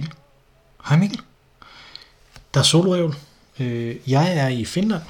Mikkel. 0.00 0.18
Hej 0.88 0.98
Mikkel. 0.98 1.20
Der 2.54 2.60
er 2.60 2.64
soloævl. 2.64 3.14
Øh, 3.60 3.96
jeg 4.06 4.36
er 4.36 4.48
i 4.48 4.64
Finland. 4.64 5.02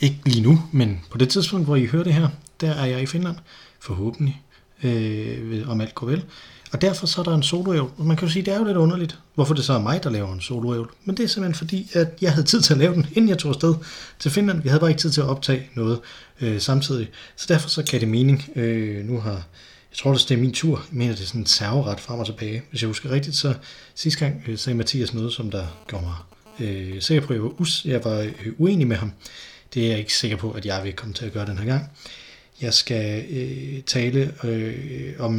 Ikke 0.00 0.20
lige 0.24 0.42
nu, 0.42 0.62
men 0.72 1.00
på 1.10 1.18
det 1.18 1.28
tidspunkt, 1.28 1.66
hvor 1.66 1.76
I 1.76 1.86
hører 1.86 2.04
det 2.04 2.14
her, 2.14 2.28
der 2.60 2.70
er 2.70 2.86
jeg 2.86 3.02
i 3.02 3.06
Finland. 3.06 3.36
Forhåbentlig. 3.80 4.42
Øh, 4.82 5.68
om 5.68 5.80
alt 5.80 5.94
går 5.94 6.06
vel. 6.06 6.24
Og 6.72 6.82
derfor 6.82 7.06
så 7.06 7.20
er 7.20 7.24
der 7.24 7.34
en 7.34 7.42
soloævl. 7.42 7.90
Man 7.98 8.16
kan 8.16 8.28
jo 8.28 8.32
sige, 8.32 8.44
det 8.44 8.54
er 8.54 8.58
jo 8.58 8.64
lidt 8.64 8.76
underligt, 8.76 9.18
hvorfor 9.34 9.54
det 9.54 9.64
så 9.64 9.72
er 9.72 9.78
mig, 9.78 10.04
der 10.04 10.10
laver 10.10 10.32
en 10.32 10.40
soloævl. 10.40 10.90
Men 11.04 11.16
det 11.16 11.24
er 11.24 11.28
simpelthen 11.28 11.58
fordi, 11.58 11.90
at 11.92 12.08
jeg 12.20 12.32
havde 12.32 12.46
tid 12.46 12.60
til 12.60 12.72
at 12.72 12.78
lave 12.78 12.94
den, 12.94 13.06
inden 13.12 13.28
jeg 13.28 13.38
tog 13.38 13.48
afsted 13.48 13.74
til 14.18 14.30
Finland. 14.30 14.62
Vi 14.62 14.68
havde 14.68 14.80
bare 14.80 14.90
ikke 14.90 15.00
tid 15.00 15.10
til 15.10 15.20
at 15.20 15.26
optage 15.26 15.68
noget 15.74 16.00
øh, 16.40 16.60
samtidig. 16.60 17.08
Så 17.36 17.46
derfor 17.48 17.68
så 17.68 17.82
kan 17.82 18.00
det 18.00 18.08
mening. 18.08 18.48
Øh, 18.56 19.04
nu 19.04 19.20
har, 19.20 19.42
jeg 19.94 19.98
tror, 19.98 20.12
det 20.12 20.30
er 20.30 20.36
min 20.36 20.52
tur. 20.52 20.76
Jeg 20.90 20.98
mener, 20.98 21.14
det 21.14 21.22
er 21.22 21.26
sådan 21.26 21.40
en 21.40 21.46
serveret 21.46 22.00
frem 22.00 22.18
og 22.20 22.26
tilbage. 22.26 22.62
Hvis 22.70 22.82
jeg 22.82 22.86
husker 22.86 23.10
rigtigt, 23.10 23.36
så 23.36 23.54
sidste 23.94 24.20
gang 24.20 24.42
øh, 24.46 24.58
sagde 24.58 24.76
Mathias 24.76 25.14
noget, 25.14 25.32
som 25.32 25.50
der 25.50 25.66
gjorde 25.88 26.04
mig 26.04 26.14
øh, 26.68 27.02
sikker 27.02 27.26
på, 27.26 27.32
at 27.32 27.36
jeg 27.36 27.42
var, 27.42 27.60
us, 27.60 27.84
jeg 27.84 28.04
var 28.04 28.18
øh, 28.18 28.52
uenig 28.58 28.86
med 28.86 28.96
ham. 28.96 29.12
Det 29.74 29.84
er 29.84 29.88
jeg 29.88 29.98
ikke 29.98 30.14
sikker 30.14 30.36
på, 30.36 30.50
at 30.50 30.66
jeg 30.66 30.84
vil 30.84 30.92
komme 30.92 31.14
til 31.14 31.26
at 31.26 31.32
gøre 31.32 31.46
den 31.46 31.58
her 31.58 31.64
gang. 31.64 31.90
Jeg 32.60 32.74
skal 32.74 33.24
øh, 33.30 33.82
tale 33.82 34.34
øh, 34.44 35.14
om 35.18 35.32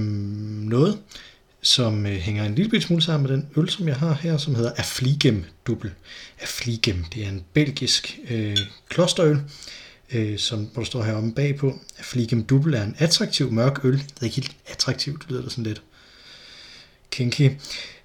noget, 0.64 1.00
som 1.62 2.06
øh, 2.06 2.14
hænger 2.14 2.46
en 2.46 2.56
lille 2.56 2.82
smule 2.82 3.02
sammen 3.02 3.30
med 3.30 3.38
den 3.38 3.50
øl, 3.56 3.70
som 3.70 3.88
jeg 3.88 3.96
har 3.96 4.14
her, 4.14 4.38
som 4.38 4.56
hedder 4.56 4.72
Affligem 4.78 5.44
Dubbel. 5.68 5.92
Affligem, 6.42 7.04
det 7.14 7.26
er 7.26 7.30
en 7.30 7.44
belgisk 7.54 8.20
øh, 8.30 8.58
klosterøl, 8.90 9.40
øh, 10.16 10.40
som 10.40 10.70
hvor 10.74 10.82
der 10.82 10.86
står 10.86 11.04
heromme 11.04 11.34
bagpå. 11.34 11.80
Affligem 11.98 12.44
Dubbel 12.44 12.74
er 12.74 12.84
en 12.84 12.96
attraktiv 12.98 13.52
mørk 13.52 13.86
øl. 13.86 13.94
Det 13.94 14.20
er 14.20 14.24
ikke 14.24 14.36
helt 14.36 14.56
attraktivt, 14.68 15.22
det 15.22 15.30
lyder 15.30 15.42
det 15.42 15.52
sådan 15.52 15.64
lidt 15.64 15.82
kinky, 17.12 17.52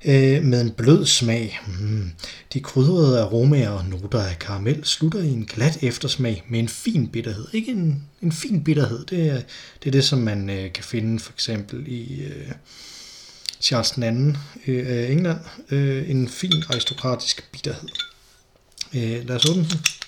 øh, 0.05 0.43
med 0.45 0.61
en 0.61 0.71
blød 0.71 1.07
smag. 1.07 1.61
Mm. 1.81 2.11
De 2.53 2.61
krydrede 2.61 3.21
aromaer 3.21 3.71
og 3.71 3.85
noter 3.85 4.23
af 4.23 4.39
karamel 4.39 4.85
slutter 4.85 5.21
i 5.21 5.29
en 5.29 5.45
glat 5.45 5.83
eftersmag 5.83 6.45
med 6.49 6.59
en 6.59 6.69
fin 6.69 7.09
bitterhed. 7.09 7.47
Ikke 7.53 7.73
en, 7.73 8.03
en 8.23 8.33
fin 8.33 8.65
bitterhed, 8.65 9.05
det 9.05 9.29
er, 9.29 9.41
det 9.83 9.87
er 9.87 9.91
det, 9.91 10.05
som 10.05 10.19
man 10.19 10.51
øh, 10.51 10.73
kan 10.73 10.85
finde 10.85 11.21
for 11.21 11.33
eksempel 11.33 11.85
i 11.89 12.23
øh, 12.23 12.53
Charles 13.61 13.93
II 13.99 14.35
øh, 14.67 14.87
af 14.87 15.11
England. 15.11 15.39
Øh, 15.71 16.11
en 16.11 16.29
fin 16.29 16.65
aristokratisk 16.69 17.53
bitterhed. 17.53 17.89
Øh, 18.95 19.29
lad 19.29 19.37
os 19.37 19.51
åbne 19.51 19.63
den. 19.63 20.00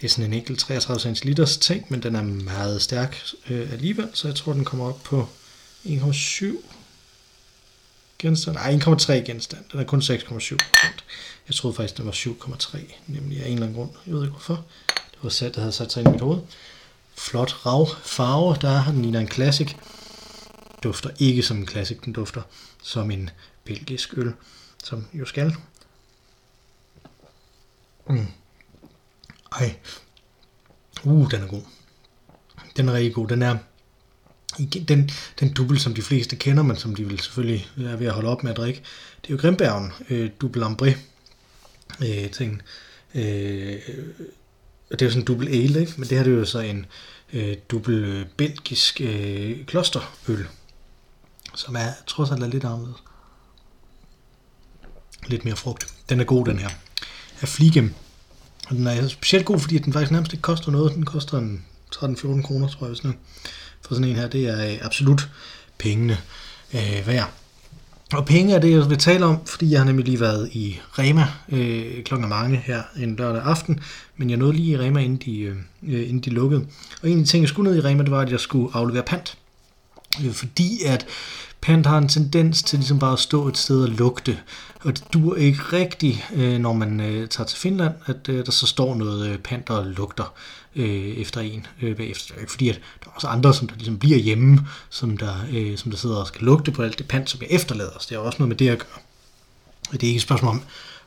Det 0.00 0.04
er 0.04 0.08
sådan 0.08 0.24
en 0.24 0.32
enkelt 0.32 0.58
33 0.58 1.16
cm 1.16 1.28
ting, 1.60 1.86
men 1.88 2.02
den 2.02 2.14
er 2.14 2.22
meget 2.22 2.82
stærk 2.82 3.22
øh, 3.50 3.72
alligevel, 3.72 4.08
så 4.14 4.28
jeg 4.28 4.34
tror, 4.34 4.52
den 4.52 4.64
kommer 4.64 4.88
op 4.88 5.02
på 5.02 5.28
1,7 5.84 6.44
genstand. 8.18 8.56
Nej, 8.56 8.74
1,3 8.74 9.12
genstand. 9.12 9.64
Den 9.72 9.80
er 9.80 9.84
kun 9.84 10.00
6,7 10.00 10.56
Jeg 11.48 11.54
troede 11.54 11.76
faktisk, 11.76 11.96
den 11.96 12.06
var 12.06 12.12
7,3, 12.12 12.78
nemlig 13.06 13.42
af 13.42 13.46
en 13.46 13.52
eller 13.52 13.66
anden 13.66 13.78
grund. 13.78 13.90
Jeg 14.06 14.14
ved 14.14 14.22
ikke 14.22 14.30
hvorfor. 14.30 14.64
Det 14.86 15.18
var 15.22 15.28
sat, 15.28 15.54
der 15.54 15.60
havde 15.60 15.72
sat 15.72 15.92
sig 15.92 16.00
ind 16.00 16.08
i 16.08 16.12
mit 16.12 16.20
hoved. 16.20 16.40
Flot 17.16 17.66
rav 17.66 17.88
farve, 18.02 18.56
der 18.60 18.70
er 18.70 18.84
den 18.84 19.02
ligner 19.02 19.20
en 19.20 19.30
classic. 19.30 19.74
Dufter 20.82 21.10
ikke 21.18 21.42
som 21.42 21.56
en 21.56 21.68
classic, 21.68 21.98
den 22.04 22.12
dufter 22.12 22.42
som 22.82 23.10
en 23.10 23.30
belgisk 23.64 24.14
øl, 24.16 24.32
som 24.84 25.06
jo 25.12 25.24
skal. 25.24 25.54
Mm. 28.08 28.26
Ej. 29.58 29.74
Uh, 31.04 31.30
den 31.30 31.42
er 31.42 31.46
god. 31.46 31.62
Den 32.76 32.88
er 32.88 32.92
rigtig 32.92 33.14
god. 33.14 33.28
Den 33.28 33.42
er 33.42 33.56
den, 34.88 35.10
den 35.40 35.52
dubbel, 35.52 35.80
som 35.80 35.94
de 35.94 36.02
fleste 36.02 36.36
kender, 36.36 36.62
men 36.62 36.76
som 36.76 36.94
de 36.94 37.08
vil 37.08 37.20
selvfølgelig 37.20 37.68
er 37.76 37.96
ved 37.96 38.06
at 38.06 38.12
holde 38.12 38.28
op 38.28 38.42
med 38.42 38.50
at 38.50 38.56
drikke. 38.56 38.82
Det 39.22 39.30
er 39.30 39.34
jo 39.34 39.40
Grimbergen, 39.40 39.92
øh, 40.10 40.30
dubbel 40.40 40.62
ambré 40.62 40.96
øh, 42.06 42.30
ting. 42.30 42.62
Øh, 43.14 43.80
og 44.90 44.98
det 44.98 45.02
er 45.02 45.06
jo 45.06 45.10
sådan 45.10 45.22
en 45.22 45.24
dubbel 45.24 45.48
ale, 45.48 45.80
ikke? 45.80 45.92
men 45.96 46.08
det 46.08 46.16
her 46.18 46.24
det 46.24 46.32
er 46.32 46.38
jo 46.38 46.44
så 46.44 46.58
en 46.58 46.86
øh, 47.32 47.56
dubbel 47.70 48.04
øh, 48.04 48.26
belgisk 48.36 49.00
øh, 49.00 49.66
klosterøl, 49.66 50.46
som 51.54 51.76
er 51.76 51.92
trods 52.06 52.30
alt 52.30 52.42
er 52.42 52.46
lidt 52.46 52.64
anderledes. 52.64 52.98
Lidt 55.26 55.44
mere 55.44 55.56
frugt. 55.56 55.94
Den 56.08 56.20
er 56.20 56.24
god, 56.24 56.46
den 56.46 56.58
her. 56.58 56.68
Af 57.40 57.48
Fligem 57.48 57.94
og 58.68 58.76
den 58.76 58.86
er 58.86 59.08
specielt 59.08 59.46
god, 59.46 59.58
fordi 59.58 59.78
den 59.78 59.92
faktisk 59.92 60.12
nærmest 60.12 60.32
ikke 60.32 60.42
koster 60.42 60.70
noget. 60.72 60.94
Den 60.94 61.04
koster 61.04 61.38
en 61.38 61.64
13-14 61.94 62.42
kroner, 62.42 62.68
tror 62.68 62.86
jeg, 62.86 62.96
sådan 62.96 63.18
for 63.82 63.94
sådan 63.94 64.08
en 64.08 64.16
her. 64.16 64.28
Det 64.28 64.48
er 64.48 64.72
øh, 64.72 64.78
absolut 64.82 65.28
pengene 65.78 66.18
øh, 66.74 67.02
værd. 67.06 67.30
Og 68.12 68.26
penge 68.26 68.54
er 68.54 68.58
det, 68.58 68.70
jeg 68.70 68.90
vil 68.90 68.98
tale 68.98 69.24
om, 69.24 69.46
fordi 69.46 69.70
jeg 69.70 69.80
har 69.80 69.84
nemlig 69.84 70.04
lige 70.04 70.20
været 70.20 70.48
i 70.52 70.80
Rema 70.98 71.26
øh, 71.48 72.04
klokken 72.04 72.28
mange 72.28 72.56
her 72.56 72.82
en 72.96 73.16
lørdag 73.16 73.42
aften, 73.42 73.80
men 74.16 74.30
jeg 74.30 74.38
nåede 74.38 74.52
lige 74.52 74.70
i 74.70 74.78
Rema, 74.78 75.00
inden 75.00 75.18
de, 75.24 75.40
øh, 75.40 75.56
øh, 75.82 76.00
inden 76.00 76.20
de 76.20 76.30
lukkede. 76.30 76.66
Og 77.02 77.10
en 77.10 77.18
af 77.18 77.24
de 77.24 77.30
ting, 77.30 77.42
jeg 77.42 77.48
skulle 77.48 77.70
ned 77.70 77.78
i 77.78 77.86
Rema, 77.86 78.02
det 78.02 78.10
var, 78.10 78.20
at 78.20 78.30
jeg 78.30 78.40
skulle 78.40 78.74
aflevere 78.74 79.02
pant. 79.02 79.38
Øh, 80.24 80.32
fordi 80.32 80.82
at 80.86 81.06
Pant 81.60 81.86
har 81.86 81.98
en 81.98 82.08
tendens 82.08 82.62
til 82.62 82.78
ligesom 82.78 82.98
bare 82.98 83.12
at 83.12 83.18
stå 83.18 83.48
et 83.48 83.58
sted 83.58 83.82
og 83.82 83.88
lugte, 83.88 84.38
og 84.80 84.98
det 84.98 85.04
dur 85.12 85.36
ikke 85.36 85.60
rigtigt, 85.72 86.26
øh, 86.34 86.58
når 86.58 86.72
man 86.72 87.00
øh, 87.00 87.28
tager 87.28 87.46
til 87.46 87.58
Finland, 87.58 87.94
at 88.06 88.28
øh, 88.28 88.46
der 88.46 88.52
så 88.52 88.66
står 88.66 88.94
noget 88.94 89.28
øh, 89.28 89.38
pant 89.38 89.70
og 89.70 89.86
lugter 89.86 90.32
øh, 90.76 90.86
efter 90.88 91.40
en 91.40 91.66
øh, 91.82 91.96
bagefter. 91.96 92.34
Fordi 92.48 92.68
at 92.68 92.80
der 93.04 93.10
er 93.10 93.14
også 93.14 93.26
andre, 93.26 93.54
som 93.54 93.68
der 93.68 93.74
ligesom 93.76 93.98
bliver 93.98 94.18
hjemme, 94.18 94.66
som 94.90 95.16
der, 95.16 95.34
øh, 95.52 95.78
som 95.78 95.90
der 95.90 95.98
sidder 95.98 96.16
og 96.16 96.26
skal 96.26 96.42
lugte 96.42 96.70
på 96.70 96.82
alt 96.82 96.98
det 96.98 97.08
pant, 97.08 97.30
som 97.30 97.40
jeg 97.40 97.50
efterlader. 97.50 97.98
Så 98.00 98.06
det 98.08 98.14
er 98.14 98.18
også 98.18 98.38
noget 98.38 98.48
med 98.48 98.56
det 98.56 98.68
at 98.68 98.78
gøre. 98.78 99.02
Det 99.92 100.02
er 100.02 100.06
ikke 100.06 100.16
et 100.16 100.22
spørgsmål 100.22 100.50
om, 100.50 100.62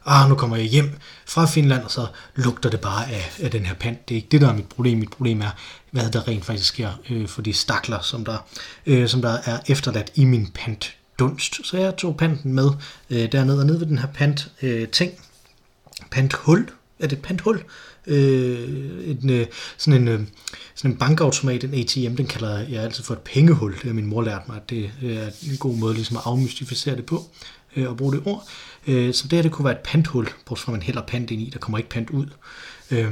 ah, 0.05 0.29
nu 0.29 0.35
kommer 0.35 0.57
jeg 0.57 0.65
hjem 0.65 0.91
fra 1.25 1.45
Finland, 1.45 1.83
og 1.83 1.91
så 1.91 2.07
lugter 2.35 2.69
det 2.69 2.79
bare 2.79 3.11
af, 3.11 3.31
af 3.39 3.51
den 3.51 3.65
her 3.65 3.73
pant. 3.73 4.09
Det 4.09 4.15
er 4.15 4.17
ikke 4.17 4.27
det, 4.31 4.41
der 4.41 4.49
er 4.49 4.55
mit 4.55 4.67
problem. 4.67 4.97
Mit 4.97 5.09
problem 5.09 5.41
er, 5.41 5.49
hvad 5.91 6.09
der 6.11 6.27
rent 6.27 6.45
faktisk 6.45 6.67
sker 6.67 6.91
øh, 7.09 7.27
for 7.27 7.41
de 7.41 7.53
stakler, 7.53 7.99
som 8.01 8.25
der, 8.25 8.37
øh, 8.85 9.07
som 9.07 9.21
der 9.21 9.37
er 9.45 9.59
efterladt 9.67 10.11
i 10.15 10.25
min 10.25 10.47
pantdunst. 10.53 11.67
Så 11.67 11.77
jeg 11.77 11.97
tog 11.97 12.17
panten 12.17 12.53
med 12.53 12.69
øh, 13.09 13.31
dernede, 13.31 13.59
og 13.59 13.65
ned 13.65 13.77
ved 13.77 13.87
den 13.87 13.97
her 13.97 14.07
pant 14.07 14.51
øh, 14.61 14.87
ting, 14.87 15.11
panthul, 16.11 16.69
er 16.99 17.07
det 17.07 17.17
et 17.17 17.21
panthul? 17.21 17.63
Øh, 18.07 19.09
en, 19.09 19.29
øh, 19.29 19.47
sådan, 19.77 20.01
en, 20.01 20.07
øh, 20.07 20.21
sådan 20.75 20.91
en 20.91 20.97
bankautomat, 20.97 21.63
en 21.63 21.73
ATM, 21.73 22.15
den 22.15 22.27
kalder 22.27 22.59
jeg 22.59 22.83
altid 22.83 23.03
for 23.03 23.13
et 23.13 23.19
pengehul. 23.19 23.73
Det 23.73 23.83
har 23.83 23.93
min 23.93 24.05
mor 24.05 24.21
lært 24.21 24.47
mig, 24.47 24.57
at 24.57 24.69
det 24.69 24.91
øh, 25.01 25.15
er 25.15 25.29
en 25.51 25.57
god 25.57 25.75
måde 25.75 25.93
ligesom 25.93 26.17
at 26.17 26.23
afmystificere 26.25 26.95
det 26.95 27.05
på 27.05 27.23
øh, 27.75 27.89
og 27.89 27.97
bruge 27.97 28.13
det 28.13 28.21
ord. 28.25 28.47
Øh, 28.87 29.13
så 29.13 29.27
det 29.27 29.37
her 29.37 29.43
det 29.43 29.51
kunne 29.51 29.65
være 29.65 29.73
et 29.73 29.83
panthul, 29.83 30.27
bortset 30.45 30.65
fra 30.65 30.71
man 30.71 30.81
hælder 30.81 31.01
pant 31.01 31.31
ind 31.31 31.41
i, 31.41 31.49
der 31.53 31.59
kommer 31.59 31.77
ikke 31.77 31.89
pant 31.89 32.09
ud. 32.09 32.25
Øh, 32.91 33.11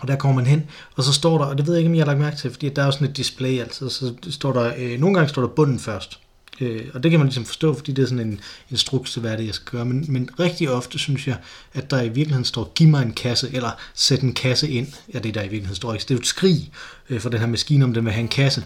og 0.00 0.08
der 0.08 0.16
kommer 0.16 0.34
man 0.34 0.46
hen, 0.46 0.64
og 0.96 1.04
så 1.04 1.12
står 1.12 1.38
der, 1.38 1.44
og 1.44 1.58
det 1.58 1.66
ved 1.66 1.74
jeg 1.74 1.80
ikke, 1.80 1.88
om 1.88 1.94
jeg 1.94 2.00
har 2.00 2.06
lagt 2.06 2.20
mærke 2.20 2.36
til, 2.36 2.50
fordi 2.50 2.68
der 2.68 2.82
er 2.82 2.86
jo 2.86 2.92
sådan 2.92 3.08
et 3.08 3.16
display, 3.16 3.60
altså, 3.60 3.88
så 3.88 4.14
står 4.30 4.52
der, 4.52 4.72
øh, 4.78 5.00
nogle 5.00 5.14
gange 5.14 5.28
står 5.28 5.42
der 5.42 5.48
bunden 5.48 5.78
først, 5.78 6.18
øh, 6.60 6.86
og 6.94 7.02
det 7.02 7.10
kan 7.10 7.20
man 7.20 7.26
ligesom 7.26 7.44
forstå, 7.44 7.74
fordi 7.74 7.92
det 7.92 8.02
er 8.02 8.06
sådan 8.06 8.26
en 8.26 8.40
instruks 8.70 9.12
til, 9.12 9.20
hvad 9.20 9.38
det 9.38 9.46
jeg 9.46 9.54
skal 9.54 9.78
gøre, 9.78 9.84
men, 9.84 10.04
men 10.08 10.30
rigtig 10.40 10.70
ofte 10.70 10.98
synes 10.98 11.28
jeg, 11.28 11.36
at 11.72 11.90
der 11.90 12.02
i 12.02 12.08
virkeligheden 12.08 12.44
står, 12.44 12.72
giv 12.74 12.88
mig 12.88 13.02
en 13.02 13.12
kasse, 13.12 13.50
eller 13.52 13.70
sæt 13.94 14.20
en 14.20 14.34
kasse 14.34 14.70
ind, 14.70 14.86
ja, 15.14 15.18
det 15.18 15.34
der 15.34 15.40
i 15.40 15.44
virkeligheden 15.44 15.76
står 15.76 15.92
ikke, 15.92 16.02
det 16.02 16.10
er 16.10 16.14
jo 16.14 16.20
et 16.20 16.26
skrig 16.26 16.70
øh, 17.10 17.20
for 17.20 17.28
den 17.28 17.40
her 17.40 17.46
maskine, 17.46 17.84
om 17.84 17.94
den 17.94 18.04
vil 18.04 18.12
have 18.12 18.22
en 18.22 18.28
kasse, 18.28 18.64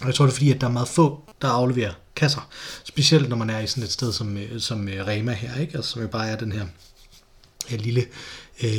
og 0.00 0.06
jeg 0.06 0.14
tror, 0.14 0.24
det 0.24 0.32
er 0.32 0.36
fordi, 0.36 0.50
at 0.50 0.60
der 0.60 0.66
er 0.66 0.72
meget 0.72 0.88
få, 0.88 1.22
der 1.42 1.48
afleverer 1.48 1.92
kasser. 2.18 2.48
Specielt 2.84 3.28
når 3.28 3.36
man 3.36 3.50
er 3.50 3.58
i 3.58 3.66
sådan 3.66 3.84
et 3.84 3.92
sted 3.92 4.12
som, 4.12 4.36
øh, 4.36 4.60
som 4.60 4.88
øh, 4.88 5.06
Rema 5.06 5.32
her, 5.32 5.60
ikke? 5.60 5.76
Altså, 5.76 5.90
som 5.90 6.02
jo 6.02 6.08
bare 6.08 6.28
er 6.28 6.36
den 6.36 6.52
her, 6.52 6.66
her 7.68 7.78
lille, 7.78 8.00
øh, 8.62 8.70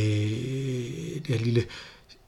det 1.25 1.27
her 1.27 1.39
lille 1.39 1.63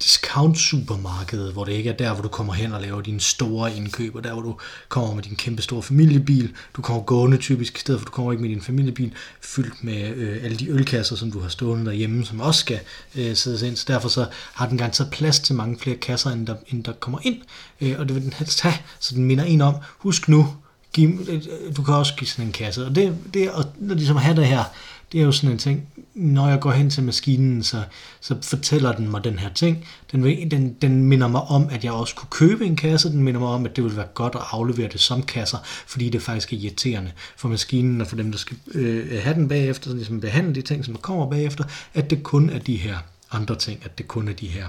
discount 0.03 0.57
supermarked, 0.57 1.51
hvor 1.51 1.63
det 1.63 1.71
ikke 1.71 1.89
er 1.89 1.97
der, 1.97 2.13
hvor 2.13 2.21
du 2.21 2.27
kommer 2.27 2.53
hen 2.53 2.73
og 2.73 2.81
laver 2.81 3.01
dine 3.01 3.19
store 3.19 3.75
indkøb, 3.75 4.15
og 4.15 4.23
der, 4.23 4.33
hvor 4.33 4.41
du 4.41 4.57
kommer 4.89 5.13
med 5.13 5.23
din 5.23 5.35
kæmpe 5.35 5.61
store 5.61 5.83
familiebil. 5.83 6.55
Du 6.75 6.81
kommer 6.81 7.03
gående 7.03 7.37
typisk 7.37 7.77
i 7.77 7.79
stedet 7.79 7.99
for, 7.99 8.05
du 8.05 8.11
kommer 8.11 8.31
ikke 8.31 8.41
med 8.41 8.49
din 8.49 8.61
familiebil, 8.61 9.13
fyldt 9.41 9.83
med 9.83 10.15
øh, 10.15 10.43
alle 10.43 10.57
de 10.57 10.69
ølkasser, 10.69 11.15
som 11.15 11.31
du 11.31 11.39
har 11.39 11.49
stående 11.49 11.85
derhjemme, 11.85 12.25
som 12.25 12.39
også 12.39 12.59
skal 12.59 12.79
øh, 13.15 13.35
sættes 13.35 13.61
ind. 13.61 13.75
Så 13.75 13.85
derfor 13.87 14.09
så 14.09 14.25
har 14.53 14.67
den 14.67 14.77
garanteret 14.77 15.11
plads 15.11 15.39
til 15.39 15.55
mange 15.55 15.79
flere 15.79 15.95
kasser, 15.95 16.29
end 16.29 16.47
der, 16.47 16.55
end 16.67 16.83
der 16.83 16.93
kommer 16.93 17.19
ind. 17.23 17.41
Øh, 17.81 17.99
og 17.99 18.07
det 18.07 18.15
vil 18.15 18.23
den 18.23 18.33
helst 18.33 18.61
have, 18.61 18.75
så 18.99 19.15
den 19.15 19.25
minder 19.25 19.43
en 19.43 19.61
om, 19.61 19.75
husk 19.97 20.29
nu, 20.29 20.55
give, 20.93 21.41
du 21.77 21.83
kan 21.83 21.93
også 21.93 22.13
give 22.15 22.27
sådan 22.27 22.45
en 22.45 22.51
kasse. 22.51 22.85
Og 22.85 22.95
det, 22.95 23.17
det 23.33 23.47
at 23.47 23.65
ligesom 23.79 24.15
have 24.15 24.35
det 24.35 24.45
her, 24.45 24.63
det 25.11 25.21
er 25.21 25.25
jo 25.25 25.31
sådan 25.31 25.51
en 25.51 25.57
ting, 25.57 25.87
når 26.13 26.49
jeg 26.49 26.59
går 26.59 26.71
hen 26.71 26.89
til 26.89 27.03
maskinen, 27.03 27.63
så, 27.63 27.83
så 28.21 28.35
fortæller 28.41 28.91
den 28.91 29.11
mig 29.11 29.23
den 29.23 29.39
her 29.39 29.49
ting. 29.49 29.87
Den, 30.11 30.51
den, 30.51 30.73
den 30.73 31.03
minder 31.03 31.27
mig 31.27 31.41
om, 31.41 31.69
at 31.71 31.83
jeg 31.83 31.91
også 31.91 32.15
kunne 32.15 32.29
købe 32.29 32.65
en 32.65 32.75
kasse. 32.75 33.11
Den 33.11 33.23
minder 33.23 33.39
mig 33.39 33.49
om, 33.49 33.65
at 33.65 33.75
det 33.75 33.83
ville 33.83 33.97
være 33.97 34.07
godt 34.13 34.35
at 34.35 34.41
aflevere 34.51 34.87
det 34.87 34.99
som 34.99 35.23
kasser, 35.23 35.57
fordi 35.63 36.09
det 36.09 36.21
faktisk 36.21 36.53
er 36.53 36.57
irriterende 36.57 37.11
for 37.37 37.49
maskinen 37.49 38.01
og 38.01 38.07
for 38.07 38.15
dem, 38.15 38.31
der 38.31 38.37
skal 38.37 38.57
øh, 38.73 39.23
have 39.23 39.35
den 39.35 39.47
bagefter, 39.47 39.89
så 39.89 39.95
ligesom 39.95 40.21
behandle 40.21 40.55
de 40.55 40.61
ting, 40.61 40.85
som 40.85 40.95
kommer 40.95 41.29
bagefter, 41.29 41.63
at 41.93 42.09
det 42.09 42.23
kun 42.23 42.49
er 42.49 42.59
de 42.59 42.75
her 42.75 42.97
andre 43.31 43.55
ting, 43.55 43.79
at 43.83 43.97
det 43.97 44.07
kun 44.07 44.27
er 44.27 44.33
de 44.33 44.47
her 44.47 44.67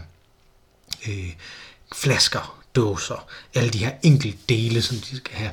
øh, 1.08 1.32
flasker, 1.94 2.61
dåser, 2.76 3.26
alle 3.54 3.70
de 3.70 3.78
her 3.78 3.92
enkelte 4.02 4.38
dele, 4.48 4.82
som 4.82 4.96
de 4.96 5.16
skal 5.16 5.34
have. 5.34 5.50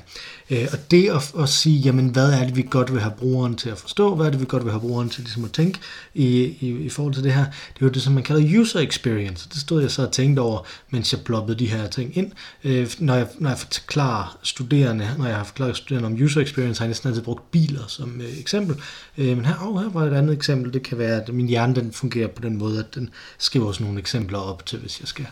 Øh, 0.50 0.68
og 0.72 0.92
det 0.92 1.10
at, 1.10 1.32
at 1.40 1.50
sige, 1.50 1.80
jamen 1.80 2.10
hvad 2.10 2.32
er 2.32 2.46
det, 2.46 2.56
vi 2.56 2.68
godt 2.70 2.94
vil 2.94 3.02
have 3.02 3.14
brugeren 3.18 3.56
til 3.56 3.70
at 3.70 3.78
forstå, 3.78 4.16
hvad 4.16 4.26
er 4.26 4.30
det, 4.30 4.40
vi 4.40 4.46
godt 4.46 4.64
vil 4.64 4.72
have 4.72 4.82
brugeren 4.82 5.10
til 5.10 5.24
ligesom 5.24 5.46
at 5.46 5.52
tænke 5.52 5.80
i, 6.14 6.26
i, 6.60 6.70
i 6.70 6.90
forhold 6.90 7.14
til 7.14 7.24
det 7.24 7.34
her, 7.34 7.44
det 7.46 7.82
er 7.82 7.86
jo 7.86 7.90
det, 7.90 8.02
som 8.02 8.14
man 8.14 8.24
kalder 8.24 8.60
user 8.60 8.80
experience. 8.80 9.50
Det 9.50 9.62
stod 9.62 9.82
jeg 9.82 9.92
så 9.92 10.02
og 10.06 10.12
tænkte 10.12 10.40
over, 10.40 10.66
mens 10.90 11.14
jeg 11.14 11.22
bloppede 11.22 11.60
de 11.60 11.66
her 11.68 11.88
ting 11.88 12.18
ind. 12.18 12.32
Øh, 12.64 12.90
når, 13.00 13.16
jeg, 13.16 13.28
når 13.40 13.50
jeg 13.50 13.60
forklarer 13.60 14.38
studerende, 14.44 15.16
når 15.18 15.26
jeg 15.26 15.36
har 15.38 15.44
forklaret 15.44 15.78
studerende 15.78 16.08
om 16.08 16.24
user 16.24 16.42
experience, 16.42 16.80
har 16.80 16.86
jeg 16.86 16.90
næsten 16.90 17.10
altid 17.10 17.24
brugt 17.24 17.52
biler 17.52 17.88
som 17.88 18.22
øh, 18.22 18.40
eksempel. 18.40 18.76
Øh, 19.18 19.38
men 19.38 19.46
her, 19.46 19.56
oh, 19.62 19.82
her 19.82 19.90
var 19.90 20.06
et 20.06 20.14
andet 20.14 20.36
eksempel, 20.36 20.74
det 20.74 20.84
kan 20.84 20.98
være, 20.98 21.22
at 21.22 21.34
min 21.34 21.48
hjerne 21.48 21.76
den 21.76 21.94
fungerer 21.94 22.28
på 22.28 22.42
den 22.42 22.58
måde, 22.58 22.80
at 22.80 22.96
den 22.96 23.10
skriver 23.38 23.68
også 23.68 23.84
nogle 23.84 24.00
eksempler 24.00 24.38
op 24.38 24.66
til, 24.66 24.80
hvis 24.80 25.00
jeg 25.00 25.08
skal, 25.08 25.26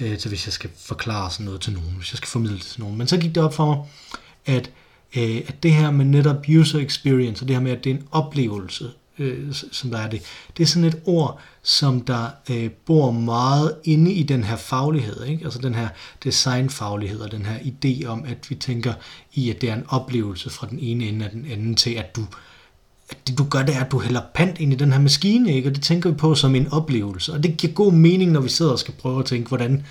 øh, 0.00 0.18
til 0.18 0.28
hvis 0.28 0.46
jeg 0.46 0.52
skal 0.52 0.70
forklare 0.78 1.30
sådan 1.32 1.46
noget 1.46 1.60
til 1.60 1.72
nogen, 1.72 1.94
hvis 1.96 2.12
jeg 2.12 2.16
skal 2.16 2.28
formidle 2.28 2.56
det 2.56 2.64
til 2.64 2.80
nogen. 2.80 2.98
Men 2.98 3.08
så 3.08 3.16
gik 3.16 3.34
det 3.34 3.42
op 3.42 3.54
for 3.54 3.66
mig, 3.66 3.78
at, 4.46 4.70
øh, 5.16 5.42
at 5.46 5.62
det 5.62 5.72
her 5.72 5.90
med 5.90 6.04
netop 6.04 6.44
user 6.58 6.78
experience, 6.78 7.42
og 7.42 7.48
det 7.48 7.56
her 7.56 7.62
med, 7.62 7.72
at 7.72 7.84
det 7.84 7.90
er 7.90 7.94
en 7.94 8.08
oplevelse, 8.10 8.90
øh, 9.18 9.54
som 9.72 9.90
der 9.90 9.98
er 9.98 10.10
det, 10.10 10.22
det 10.56 10.62
er 10.62 10.66
sådan 10.66 10.88
et 10.88 11.02
ord, 11.06 11.40
som 11.62 12.00
der 12.00 12.28
øh, 12.50 12.70
bor 12.70 13.10
meget 13.10 13.74
inde 13.84 14.12
i 14.12 14.22
den 14.22 14.44
her 14.44 14.56
faglighed, 14.56 15.24
ikke? 15.24 15.44
altså 15.44 15.58
den 15.58 15.74
her 15.74 15.88
designfaglighed 16.24 17.20
og 17.20 17.32
den 17.32 17.46
her 17.46 17.58
idé 17.58 18.06
om, 18.06 18.24
at 18.24 18.50
vi 18.50 18.54
tænker 18.54 18.92
i, 19.34 19.50
at 19.50 19.60
det 19.60 19.70
er 19.70 19.74
en 19.74 19.84
oplevelse 19.88 20.50
fra 20.50 20.66
den 20.70 20.78
ene 20.78 21.04
ende 21.04 21.24
af 21.24 21.30
den 21.30 21.46
anden 21.50 21.74
til, 21.74 21.90
at 21.90 22.16
du 22.16 22.26
at 23.12 23.28
det 23.28 23.38
du 23.38 23.44
gør, 23.44 23.62
det 23.62 23.76
er, 23.76 23.84
at 23.84 23.92
du 23.92 24.00
hælder 24.00 24.20
pant 24.34 24.60
ind 24.60 24.72
i 24.72 24.76
den 24.76 24.92
her 24.92 25.00
maskine, 25.00 25.54
ikke? 25.54 25.68
og 25.68 25.74
det 25.74 25.82
tænker 25.82 26.10
vi 26.10 26.16
på 26.16 26.34
som 26.34 26.54
en 26.54 26.72
oplevelse. 26.72 27.32
Og 27.32 27.42
det 27.42 27.56
giver 27.56 27.72
god 27.72 27.92
mening, 27.92 28.32
når 28.32 28.40
vi 28.40 28.48
sidder 28.48 28.72
og 28.72 28.78
skal 28.78 28.94
prøve 28.94 29.18
at 29.18 29.26
tænke, 29.26 29.48
hvordan, 29.48 29.86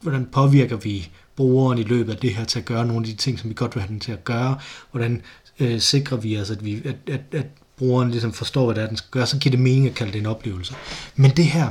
hvordan 0.00 0.26
påvirker 0.32 0.76
vi 0.76 1.10
brugeren 1.36 1.78
i 1.78 1.82
løbet 1.82 2.12
af 2.12 2.18
det 2.18 2.34
her 2.34 2.44
til 2.44 2.58
at 2.58 2.64
gøre 2.64 2.86
nogle 2.86 3.00
af 3.00 3.06
de 3.06 3.14
ting, 3.14 3.38
som 3.38 3.50
vi 3.50 3.54
godt 3.54 3.74
vil 3.74 3.82
have 3.82 3.92
den 3.92 4.00
til 4.00 4.12
at 4.12 4.24
gøre? 4.24 4.58
Hvordan 4.90 5.22
øh, 5.60 5.80
sikrer 5.80 6.16
vi 6.16 6.40
os, 6.40 6.50
at, 6.50 6.64
vi, 6.64 6.82
at, 6.84 6.96
at, 7.14 7.20
at 7.32 7.46
brugeren 7.78 8.10
ligesom 8.10 8.32
forstår, 8.32 8.64
hvad 8.64 8.74
det 8.74 8.82
er, 8.82 8.88
den 8.88 8.96
skal 8.96 9.10
gøre? 9.10 9.26
Så 9.26 9.38
giver 9.38 9.50
det 9.50 9.60
mening 9.60 9.86
at 9.86 9.94
kalde 9.94 10.12
det 10.12 10.18
en 10.18 10.26
oplevelse. 10.26 10.74
Men 11.16 11.30
det 11.30 11.44
her, 11.44 11.70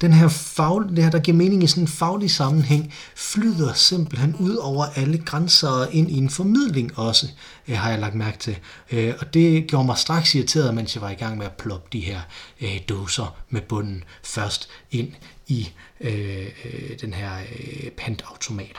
den 0.00 0.12
her 0.12 0.28
fag, 0.28 0.80
det 0.88 1.04
her, 1.04 1.10
der 1.10 1.18
giver 1.18 1.36
mening 1.36 1.62
i 1.62 1.66
sådan 1.66 1.84
en 1.84 1.88
faglig 1.88 2.30
sammenhæng, 2.30 2.94
flyder 3.16 3.72
simpelthen 3.72 4.34
ud 4.34 4.54
over 4.56 4.84
alle 4.84 5.18
grænser 5.18 5.68
og 5.68 5.92
ind 5.92 6.10
i 6.10 6.18
en 6.18 6.30
formidling 6.30 6.98
også, 6.98 7.28
øh, 7.68 7.76
har 7.76 7.90
jeg 7.90 7.98
lagt 7.98 8.14
mærke 8.14 8.38
til. 8.38 8.58
Øh, 8.92 9.14
og 9.18 9.34
det 9.34 9.66
gjorde 9.66 9.86
mig 9.86 9.98
straks 9.98 10.34
irriteret, 10.34 10.74
mens 10.74 10.94
jeg 10.94 11.02
var 11.02 11.10
i 11.10 11.14
gang 11.14 11.38
med 11.38 11.46
at 11.46 11.52
ploppe 11.52 11.88
de 11.92 12.00
her 12.00 12.20
øh, 12.60 12.80
doser 12.88 13.36
med 13.50 13.60
bunden 13.60 14.04
først 14.22 14.68
ind 14.90 15.08
i 15.50 15.72
øh, 16.00 16.50
øh, 16.64 17.00
den 17.00 17.14
her 17.14 17.38
øh, 17.40 17.90
pantautomat. 17.90 18.76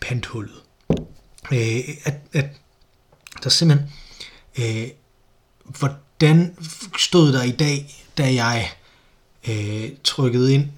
Panthullet. 0.00 0.62
Øh, 1.52 1.80
at, 2.04 2.14
at 2.32 2.46
der 3.42 3.50
simpelthen... 3.50 3.92
Øh, 4.58 4.88
hvordan 5.78 6.56
stod 6.98 7.32
der 7.32 7.42
i 7.42 7.50
dag, 7.50 7.94
da 8.18 8.34
jeg 8.34 8.72
øh, 9.48 9.90
trykkede 10.04 10.54
ind 10.54 10.68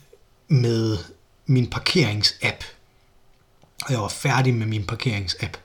med 0.48 0.98
min 1.46 1.70
parkeringsapp. 1.70 2.64
Og 3.84 3.92
jeg 3.92 4.00
var 4.00 4.08
færdig 4.08 4.54
med 4.54 4.66
min 4.66 4.86
parkeringsapp. 4.86 5.56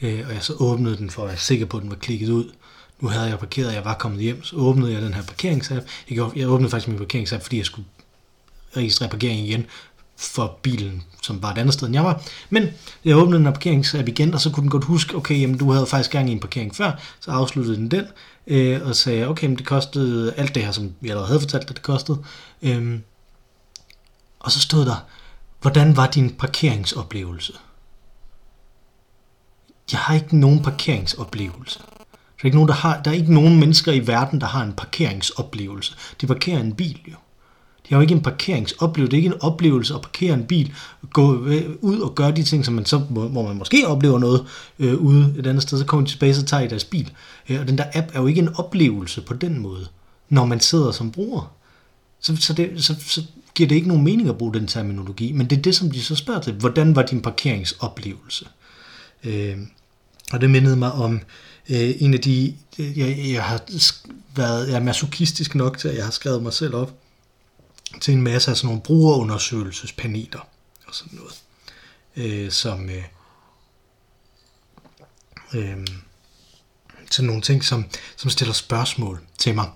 Øh, 0.00 0.26
og 0.26 0.34
jeg 0.34 0.42
så 0.42 0.54
åbnede 0.54 0.96
den 0.96 1.10
for 1.10 1.22
at 1.22 1.28
være 1.28 1.38
sikker 1.38 1.66
på, 1.66 1.76
at 1.76 1.82
den 1.82 1.90
var 1.90 1.96
klikket 1.96 2.28
ud. 2.28 2.52
Nu 3.02 3.08
havde 3.08 3.28
jeg 3.28 3.38
parkeret, 3.38 3.74
jeg 3.74 3.84
var 3.84 3.94
kommet 3.94 4.20
hjem, 4.20 4.44
så 4.44 4.56
åbnede 4.56 4.92
jeg 4.92 5.02
den 5.02 5.14
her 5.14 5.22
parkeringsapp. 5.22 5.86
Jeg, 6.08 6.14
gjorde, 6.14 6.32
jeg 6.40 6.48
åbnede 6.48 6.70
faktisk 6.70 6.88
min 6.88 6.98
parkeringsapp, 6.98 7.42
fordi 7.42 7.56
jeg 7.58 7.66
skulle 7.66 7.88
registrere 8.76 9.08
parkering 9.08 9.38
igen 9.38 9.66
for 10.16 10.58
bilen, 10.62 11.02
som 11.22 11.42
var 11.42 11.50
et 11.50 11.58
andet 11.58 11.74
sted, 11.74 11.86
end 11.86 11.94
jeg 11.94 12.04
var. 12.04 12.22
Men 12.50 12.68
jeg 13.04 13.16
åbnede 13.16 13.36
den 13.38 13.46
her 13.46 13.52
parkeringsapp 13.52 14.08
igen, 14.08 14.34
og 14.34 14.40
så 14.40 14.50
kunne 14.50 14.62
den 14.62 14.70
godt 14.70 14.84
huske, 14.84 15.16
okay, 15.16 15.40
jamen, 15.40 15.58
du 15.58 15.72
havde 15.72 15.86
faktisk 15.86 16.10
gang 16.10 16.28
i 16.28 16.32
en 16.32 16.40
parkering 16.40 16.76
før, 16.76 16.92
så 17.20 17.30
afsluttede 17.30 17.76
den 17.76 17.90
den, 17.90 18.06
øh, 18.46 18.86
og 18.86 18.96
sagde, 18.96 19.28
okay, 19.28 19.46
men 19.46 19.56
det 19.56 19.66
kostede 19.66 20.34
alt 20.34 20.54
det 20.54 20.64
her, 20.64 20.72
som 20.72 20.94
jeg 21.02 21.10
allerede 21.10 21.28
havde 21.28 21.40
fortalt, 21.40 21.70
at 21.70 21.76
det 21.76 21.82
kostede. 21.82 22.24
Øh, 22.62 22.98
og 24.40 24.52
så 24.52 24.60
stod 24.60 24.86
der, 24.86 25.04
hvordan 25.60 25.96
var 25.96 26.06
din 26.06 26.30
parkeringsoplevelse? 26.30 27.52
Jeg 29.92 30.00
har 30.00 30.14
ikke 30.14 30.36
nogen 30.36 30.62
parkeringsoplevelse. 30.62 31.80
Der 32.42 32.46
er 32.46 32.48
ikke 32.48 32.56
nogen, 32.56 32.68
der, 32.68 32.74
har, 32.74 33.02
der 33.02 33.10
er 33.10 33.14
ikke 33.14 33.34
nogen 33.34 33.60
mennesker 33.60 33.92
i 33.92 34.06
verden, 34.06 34.40
der 34.40 34.46
har 34.46 34.62
en 34.64 34.72
parkeringsoplevelse. 34.72 35.94
De 36.20 36.26
parkerer 36.26 36.60
en 36.60 36.74
bil 36.74 37.00
jo. 37.08 37.16
De 37.88 37.88
har 37.88 37.96
jo 37.96 38.00
ikke 38.00 38.14
en 38.14 38.22
parkeringsoplevelse. 38.22 39.10
Det 39.10 39.16
er 39.16 39.22
ikke 39.22 39.34
en 39.34 39.42
oplevelse 39.42 39.94
at 39.94 40.00
parkere 40.00 40.34
en 40.34 40.44
bil, 40.44 40.72
gå 41.12 41.44
øh, 41.46 41.70
ud 41.80 42.00
og 42.00 42.14
gøre 42.14 42.32
de 42.32 42.42
ting, 42.42 42.64
som 42.64 42.74
man 42.74 42.86
så, 42.86 42.98
hvor 42.98 43.42
man 43.48 43.56
måske 43.56 43.88
oplever 43.88 44.18
noget 44.18 44.46
øh, 44.78 44.94
ude 44.94 45.34
et 45.38 45.46
andet 45.46 45.62
sted, 45.62 45.78
så 45.78 45.84
kommer 45.84 46.06
de 46.06 46.12
tilbage, 46.12 46.34
så 46.34 46.44
tager 46.44 46.62
I 46.62 46.68
deres 46.68 46.84
bil. 46.84 47.12
Øh, 47.48 47.60
og 47.60 47.68
den 47.68 47.78
der 47.78 47.84
app 47.94 48.10
er 48.14 48.20
jo 48.20 48.26
ikke 48.26 48.40
en 48.40 48.56
oplevelse 48.56 49.20
på 49.20 49.34
den 49.34 49.58
måde, 49.58 49.86
når 50.28 50.44
man 50.44 50.60
sidder 50.60 50.90
som 50.90 51.10
bruger. 51.12 51.52
Så, 52.20 52.36
så, 52.36 52.52
det, 52.52 52.84
så, 52.84 52.94
så 52.98 53.22
giver 53.54 53.68
det 53.68 53.76
ikke 53.76 53.88
nogen 53.88 54.04
mening 54.04 54.28
at 54.28 54.38
bruge 54.38 54.54
den 54.54 54.66
terminologi, 54.66 55.32
men 55.32 55.50
det 55.50 55.58
er 55.58 55.62
det, 55.62 55.74
som 55.74 55.90
de 55.90 56.02
så 56.02 56.14
spørger 56.14 56.40
til. 56.40 56.52
Hvordan 56.52 56.96
var 56.96 57.02
din 57.02 57.22
parkeringsoplevelse? 57.22 58.46
Øh, 59.24 59.56
og 60.32 60.40
det 60.40 60.50
mindede 60.50 60.76
mig 60.76 60.92
om 60.92 61.20
øh, 61.68 61.94
en 61.98 62.14
af 62.14 62.20
de, 62.20 62.56
jeg, 62.78 63.18
jeg 63.18 63.44
har 63.44 63.62
været 64.36 64.68
jeg 64.68 64.76
er 64.76 64.80
masochistisk 64.80 65.54
nok 65.54 65.78
til, 65.78 65.88
at 65.88 65.96
jeg 65.96 66.04
har 66.04 66.10
skrevet 66.10 66.42
mig 66.42 66.52
selv 66.52 66.74
op 66.74 66.94
til 68.00 68.14
en 68.14 68.22
masse 68.22 68.50
af 68.50 68.56
sådan 68.56 68.66
nogle 68.66 68.82
brugerundersøgelsespaneler 68.82 70.48
og 70.86 70.94
sådan 70.94 71.18
noget, 71.18 71.42
øh, 72.16 72.50
som 72.50 72.90
øh, 72.90 73.04
øh, 75.54 75.86
til 77.10 77.24
nogle 77.24 77.42
ting, 77.42 77.64
som, 77.64 77.84
som 78.16 78.30
stiller 78.30 78.54
spørgsmål 78.54 79.20
til 79.38 79.54
mig 79.54 79.70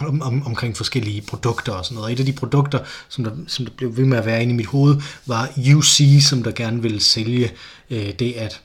om, 0.00 0.22
om, 0.22 0.46
omkring 0.46 0.76
forskellige 0.76 1.22
produkter 1.22 1.72
og 1.72 1.84
sådan 1.84 1.94
noget. 1.94 2.06
Og 2.06 2.12
et 2.12 2.20
af 2.20 2.26
de 2.26 2.32
produkter, 2.32 2.84
som 3.08 3.24
der, 3.24 3.36
som 3.46 3.66
der 3.66 3.72
blev 3.76 3.96
ved 3.96 4.04
med 4.04 4.18
at 4.18 4.26
være 4.26 4.42
inde 4.42 4.54
i 4.54 4.56
mit 4.56 4.66
hoved, 4.66 5.02
var 5.26 5.50
UC, 5.76 6.22
som 6.28 6.42
der 6.42 6.50
gerne 6.50 6.82
ville 6.82 7.00
sælge 7.00 7.52
øh, 7.90 8.12
det, 8.18 8.32
at, 8.32 8.60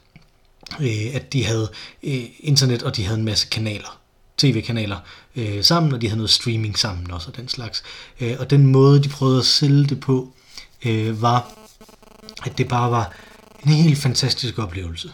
øh, 0.79 1.15
at 1.15 1.33
de 1.33 1.45
havde 1.45 1.71
øh, 2.03 2.25
internet, 2.39 2.83
og 2.83 2.95
de 2.95 3.03
havde 3.03 3.19
en 3.19 3.25
masse 3.25 3.47
kanaler 3.51 3.99
tv-kanaler 4.37 4.97
øh, 5.35 5.63
sammen, 5.63 5.93
og 5.93 6.01
de 6.01 6.07
havde 6.07 6.17
noget 6.17 6.29
streaming 6.29 6.79
sammen 6.79 7.11
også, 7.11 7.29
og 7.29 7.37
den 7.37 7.47
slags. 7.47 7.83
Øh, 8.19 8.35
og 8.39 8.49
den 8.49 8.67
måde, 8.67 9.03
de 9.03 9.09
prøvede 9.09 9.39
at 9.39 9.45
sælge 9.45 9.85
det 9.85 9.99
på, 9.99 10.33
øh, 10.85 11.21
var, 11.21 11.51
at 12.45 12.57
det 12.57 12.67
bare 12.67 12.91
var 12.91 13.11
en 13.65 13.71
helt 13.71 13.97
fantastisk 13.97 14.59
oplevelse, 14.59 15.11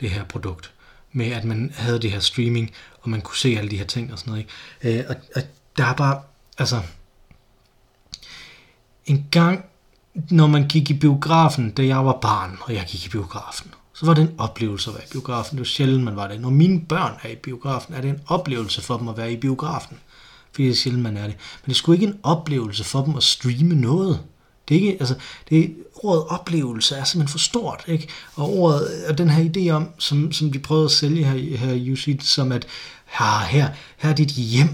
det 0.00 0.10
her 0.10 0.24
produkt, 0.24 0.72
med 1.12 1.26
at 1.26 1.44
man 1.44 1.72
havde 1.76 1.98
det 2.02 2.10
her 2.12 2.20
streaming, 2.20 2.70
og 3.00 3.10
man 3.10 3.20
kunne 3.20 3.36
se 3.36 3.56
alle 3.58 3.70
de 3.70 3.78
her 3.78 3.84
ting 3.84 4.12
og 4.12 4.18
sådan 4.18 4.30
noget. 4.30 4.46
Ikke? 4.82 4.98
Øh, 5.00 5.04
og, 5.08 5.16
og 5.36 5.42
der 5.76 5.84
er 5.84 5.94
bare, 5.94 6.22
altså, 6.58 6.80
en 9.06 9.26
gang, 9.30 9.64
når 10.30 10.46
man 10.46 10.68
gik 10.68 10.90
i 10.90 10.94
biografen, 10.94 11.70
da 11.70 11.86
jeg 11.86 12.06
var 12.06 12.18
barn, 12.22 12.58
og 12.60 12.74
jeg 12.74 12.84
gik 12.88 13.06
i 13.06 13.08
biografen, 13.08 13.74
så 13.94 14.06
var 14.06 14.14
det 14.14 14.22
en 14.22 14.34
oplevelse 14.38 14.90
at 14.90 14.94
være 14.94 15.04
i 15.04 15.12
biografen. 15.12 15.56
Det 15.56 15.60
var 15.60 15.64
sjældent, 15.64 16.04
man 16.04 16.16
var 16.16 16.28
det. 16.28 16.40
Når 16.40 16.50
mine 16.50 16.80
børn 16.80 17.12
er 17.22 17.28
i 17.28 17.34
biografen, 17.34 17.94
er 17.94 18.00
det 18.00 18.10
en 18.10 18.20
oplevelse 18.26 18.82
for 18.82 18.96
dem 18.96 19.08
at 19.08 19.16
være 19.16 19.32
i 19.32 19.36
biografen. 19.36 19.96
Fordi 20.52 20.64
det 20.64 20.70
er 20.70 20.76
sjældent, 20.76 21.02
man 21.02 21.16
er 21.16 21.26
det. 21.26 21.36
Men 21.64 21.68
det 21.68 21.76
skulle 21.76 21.96
ikke 21.96 22.06
en 22.06 22.20
oplevelse 22.22 22.84
for 22.84 23.04
dem 23.04 23.16
at 23.16 23.22
streame 23.22 23.74
noget. 23.74 24.20
Det 24.68 24.76
er 24.76 24.80
ikke, 24.80 24.96
altså, 25.00 25.14
det 25.48 25.64
er, 25.64 25.68
ordet 25.94 26.24
oplevelse 26.28 26.94
er 26.94 27.04
simpelthen 27.04 27.32
for 27.32 27.38
stort, 27.38 27.84
ikke? 27.86 28.08
Og 28.34 28.58
ordet, 28.58 29.04
og 29.08 29.18
den 29.18 29.30
her 29.30 29.50
idé 29.50 29.70
om, 29.70 29.88
som, 29.98 30.32
som 30.32 30.52
de 30.52 30.58
prøvede 30.58 30.84
at 30.84 30.90
sælge 30.90 31.24
her, 31.24 31.56
her 31.56 31.72
i 31.72 31.92
UC, 31.92 32.16
som 32.20 32.52
at 32.52 32.66
her, 33.04 33.38
her, 33.38 33.68
her 33.96 34.10
er 34.10 34.14
dit 34.14 34.28
hjem, 34.30 34.68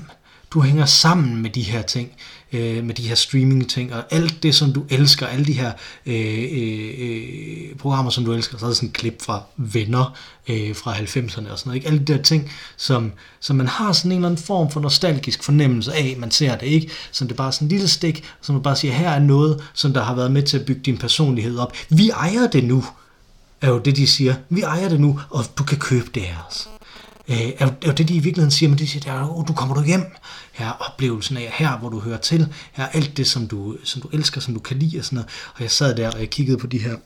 du 0.51 0.61
hænger 0.61 0.87
sammen 0.87 1.43
med 1.43 1.51
de 1.51 1.63
her 1.63 1.83
ting, 1.83 2.13
øh, 2.53 2.85
med 2.85 2.95
de 2.95 3.09
her 3.09 3.15
streaming 3.15 3.71
ting, 3.71 3.95
og 3.95 4.05
alt 4.11 4.43
det, 4.43 4.55
som 4.55 4.73
du 4.73 4.85
elsker, 4.89 5.27
alle 5.27 5.45
de 5.45 5.53
her 5.53 5.73
øh, 6.07 6.49
øh, 6.53 6.91
øh, 6.99 7.77
programmer, 7.77 8.11
som 8.11 8.25
du 8.25 8.33
elsker, 8.33 8.59
så 8.59 8.65
er 8.65 8.69
der 8.69 8.75
sådan 8.75 8.89
et 8.89 8.93
klip 8.93 9.23
fra 9.23 9.43
Venner 9.57 10.17
øh, 10.49 10.77
fra 10.77 10.95
90'erne 10.95 11.27
og 11.27 11.31
sådan 11.31 11.57
noget, 11.65 11.75
ikke? 11.75 11.87
alle 11.87 11.99
de 11.99 12.13
der 12.13 12.23
ting, 12.23 12.53
som, 12.77 13.13
som 13.41 13.57
man 13.57 13.67
har 13.67 13.93
sådan 13.93 14.13
en 14.13 14.17
eller 14.17 14.29
anden 14.29 14.45
form 14.45 14.71
for 14.71 14.81
nostalgisk 14.81 15.43
fornemmelse 15.43 15.93
af, 15.93 16.17
man 16.19 16.31
ser 16.31 16.57
det 16.57 16.67
ikke, 16.67 16.91
som 17.13 17.29
det 17.29 17.35
er 17.35 17.37
bare 17.37 17.53
sådan 17.53 17.67
en 17.67 17.69
lille 17.69 17.89
stik, 17.89 18.25
som 18.41 18.55
man 18.55 18.63
bare 18.63 18.77
siger, 18.77 18.95
her 18.95 19.11
er 19.11 19.21
noget, 19.21 19.63
som 19.75 19.93
der 19.93 20.03
har 20.03 20.15
været 20.15 20.33
med 20.33 20.43
til 20.43 20.59
at 20.59 20.67
bygge 20.67 20.81
din 20.81 20.99
personlighed 20.99 21.59
op. 21.59 21.73
Vi 21.89 22.11
ejer 22.11 22.47
det 22.47 22.65
nu, 22.65 22.85
er 23.61 23.69
jo 23.69 23.79
det, 23.79 23.97
de 23.97 24.07
siger. 24.07 24.35
Vi 24.49 24.61
ejer 24.61 24.89
det 24.89 25.01
nu, 25.01 25.21
og 25.31 25.45
du 25.59 25.65
kan 25.65 25.79
købe 25.79 26.11
det 26.15 26.21
af 26.21 26.37
os 26.49 26.69
øh, 27.31 27.37
er, 27.59 27.67
jo, 27.67 27.73
er 27.83 27.87
jo 27.87 27.93
det, 27.93 28.09
de 28.09 28.15
i 28.15 28.19
virkeligheden 28.19 28.51
siger, 28.51 28.69
men 28.69 28.79
de 28.79 28.89
siger, 28.89 29.13
at 29.13 29.31
oh, 29.31 29.49
du 29.49 29.53
kommer 29.53 29.75
du 29.75 29.83
hjem, 29.83 30.13
her 30.53 30.67
er 30.67 30.73
oplevelsen 30.73 31.37
af, 31.37 31.51
her 31.53 31.79
hvor 31.79 31.89
du 31.89 32.01
hører 32.01 32.19
til, 32.19 32.49
her 32.73 32.85
er 32.85 32.89
alt 32.89 33.17
det, 33.17 33.27
som 33.27 33.49
du, 33.49 33.77
som 33.85 34.03
du 34.03 34.09
elsker, 34.13 34.41
som 34.41 34.55
du 34.55 34.61
kan 34.61 34.77
lide 34.77 34.99
og 34.99 35.05
sådan 35.05 35.17
noget. 35.17 35.31
Og 35.55 35.63
jeg 35.63 35.71
sad 35.71 35.97
der, 35.97 36.11
og 36.11 36.21
jeg 36.21 36.31
kiggede 36.31 36.59
på 36.59 36.67
de 36.67 36.79
her, 36.79 36.97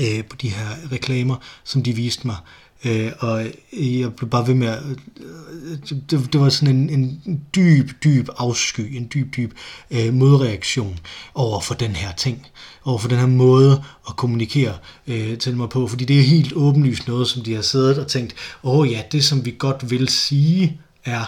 øh, 0.00 0.24
på 0.24 0.36
de 0.36 0.48
her 0.48 0.92
reklamer, 0.92 1.36
som 1.64 1.82
de 1.82 1.92
viste 1.92 2.26
mig, 2.26 2.36
øh, 2.84 3.12
og 3.18 3.46
jeg 3.72 4.14
blev 4.14 4.30
bare 4.30 4.46
ved 4.46 4.54
med 4.54 4.68
at... 4.68 4.82
Øh, 4.82 5.78
det, 6.10 6.32
det 6.32 6.40
var 6.40 6.48
sådan 6.48 6.90
en, 6.90 6.90
en 7.26 7.40
dyb, 7.54 7.90
dyb 8.04 8.28
afsky, 8.38 8.96
en 8.96 9.10
dyb, 9.14 9.36
dyb 9.36 9.52
øh, 9.90 10.14
modreaktion 10.14 10.98
over 11.34 11.60
for 11.60 11.74
den 11.74 11.90
her 11.90 12.12
ting, 12.12 12.46
over 12.84 12.98
for 12.98 13.08
den 13.08 13.18
her 13.18 13.26
måde 13.26 13.84
at 14.08 14.16
kommunikere 14.16 14.74
øh, 15.06 15.38
til 15.38 15.56
mig 15.56 15.68
på, 15.68 15.88
fordi 15.88 16.04
det 16.04 16.18
er 16.18 16.22
helt 16.22 16.52
åbenlyst 16.52 17.08
noget, 17.08 17.28
som 17.28 17.42
de 17.42 17.54
har 17.54 17.62
siddet 17.62 17.98
og 17.98 18.06
tænkt, 18.06 18.34
åh 18.62 18.78
oh, 18.78 18.90
ja, 18.90 19.02
det 19.12 19.24
som 19.24 19.44
vi 19.44 19.54
godt 19.58 19.90
vil 19.90 20.08
sige 20.08 20.80
er, 21.04 21.24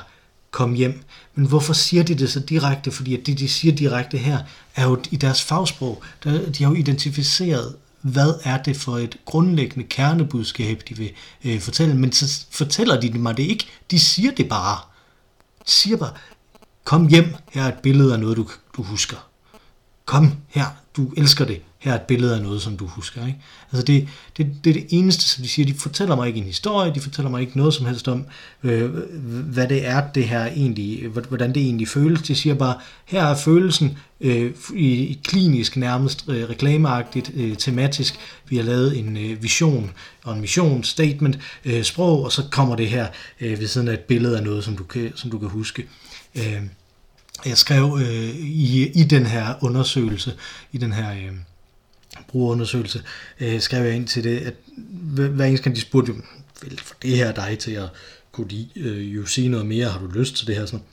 kom 0.50 0.74
hjem. 0.74 1.02
Men 1.34 1.46
hvorfor 1.46 1.72
siger 1.72 2.02
de 2.02 2.14
det 2.14 2.30
så 2.30 2.40
direkte? 2.40 2.90
Fordi 2.90 3.14
at 3.14 3.26
det, 3.26 3.38
de 3.38 3.48
siger 3.48 3.74
direkte 3.74 4.18
her, 4.18 4.38
er 4.76 4.84
jo 4.84 4.98
i 5.10 5.16
deres 5.16 5.42
fagsprog. 5.42 6.02
Der, 6.24 6.50
de 6.50 6.64
har 6.64 6.70
jo 6.70 6.76
identificeret, 6.76 7.74
hvad 8.04 8.34
er 8.44 8.62
det 8.62 8.76
for 8.76 8.98
et 8.98 9.16
grundlæggende 9.24 9.88
kernebudskab, 9.88 10.82
de 10.88 10.96
vil 10.96 11.10
øh, 11.44 11.60
fortælle. 11.60 11.94
Men 11.94 12.12
så 12.12 12.46
fortæller 12.50 13.00
de 13.00 13.18
mig 13.18 13.36
det 13.36 13.42
ikke. 13.42 13.66
De 13.90 13.98
siger 13.98 14.30
det 14.30 14.48
bare. 14.48 14.78
Siger 15.66 15.96
bare, 15.96 16.12
kom 16.84 17.08
hjem, 17.08 17.34
her 17.52 17.62
er 17.62 17.68
et 17.68 17.78
billede 17.82 18.12
af 18.12 18.20
noget, 18.20 18.36
du, 18.36 18.48
du 18.76 18.82
husker. 18.82 19.16
Kom 20.04 20.32
her, 20.48 20.66
du 20.96 21.12
elsker 21.16 21.44
det 21.44 21.62
her 21.84 21.92
er 21.92 21.96
et 21.96 22.02
billede 22.02 22.36
af 22.36 22.42
noget, 22.42 22.62
som 22.62 22.76
du 22.76 22.86
husker. 22.86 23.26
Ikke? 23.26 23.38
Altså 23.72 23.84
det, 23.86 24.08
det, 24.36 24.64
det 24.64 24.70
er 24.70 24.74
det 24.74 24.86
eneste, 24.90 25.22
som 25.22 25.42
de 25.42 25.48
siger. 25.48 25.66
De 25.66 25.74
fortæller 25.74 26.16
mig 26.16 26.28
ikke 26.28 26.38
en 26.38 26.46
historie, 26.46 26.94
de 26.94 27.00
fortæller 27.00 27.30
mig 27.30 27.40
ikke 27.40 27.56
noget 27.56 27.74
som 27.74 27.86
helst 27.86 28.08
om, 28.08 28.26
øh, 28.62 28.90
hvad 29.52 29.68
det 29.68 29.86
er, 29.86 30.10
det 30.14 30.28
her 30.28 30.46
egentlig, 30.46 31.08
hvordan 31.08 31.54
det 31.54 31.62
egentlig 31.62 31.88
føles. 31.88 32.22
De 32.22 32.34
siger 32.34 32.54
bare, 32.54 32.74
her 33.04 33.24
er 33.24 33.36
følelsen 33.36 33.98
øh, 34.24 34.52
i 34.74 35.20
klinisk 35.24 35.76
nærmest 35.76 36.24
øh, 36.28 36.48
reklameagtigt, 36.48 37.30
øh, 37.34 37.56
tematisk. 37.56 38.14
Vi 38.48 38.56
har 38.56 38.64
lavet 38.64 38.98
en 38.98 39.16
øh, 39.16 39.42
vision 39.42 39.90
og 40.24 40.34
en 40.34 40.40
mission, 40.40 40.84
statement, 40.84 41.38
øh, 41.64 41.82
sprog, 41.82 42.24
og 42.24 42.32
så 42.32 42.42
kommer 42.50 42.76
det 42.76 42.88
her 42.88 43.06
øh, 43.40 43.60
ved 43.60 43.66
siden 43.66 43.88
af 43.88 43.92
et 43.92 44.00
billede 44.00 44.36
af 44.36 44.42
noget, 44.42 44.64
som 44.64 44.76
du 44.76 44.84
kan, 44.84 45.12
som 45.14 45.30
du 45.30 45.38
kan 45.38 45.48
huske. 45.48 45.86
Øh, 46.34 46.62
jeg 47.46 47.58
skrev 47.58 47.98
øh, 48.00 48.36
i, 48.38 48.90
i 48.90 49.04
den 49.04 49.26
her 49.26 49.54
undersøgelse, 49.62 50.34
i 50.72 50.78
den 50.78 50.92
her... 50.92 51.12
Øh, 51.12 51.32
brugerundersøgelse, 52.28 53.02
øh, 53.40 53.60
skrev 53.60 53.84
jeg 53.84 53.96
ind 53.96 54.06
til 54.06 54.24
det, 54.24 54.38
at 54.38 54.54
hver 55.30 55.44
eneste 55.44 55.70
de 55.70 55.80
spurgte, 55.80 56.12
vil 56.62 56.80
for 56.82 56.94
det 57.02 57.16
her 57.16 57.32
dig 57.32 57.58
til 57.58 57.70
at 57.70 57.88
kunne 58.32 58.50
de, 58.50 58.68
øh, 58.76 59.14
jo 59.14 59.26
sige 59.26 59.48
noget 59.48 59.66
mere, 59.66 59.88
har 59.88 59.98
du 59.98 60.06
lyst 60.06 60.36
til 60.36 60.46
det 60.46 60.56
her? 60.56 60.66
Sådan. 60.66 60.84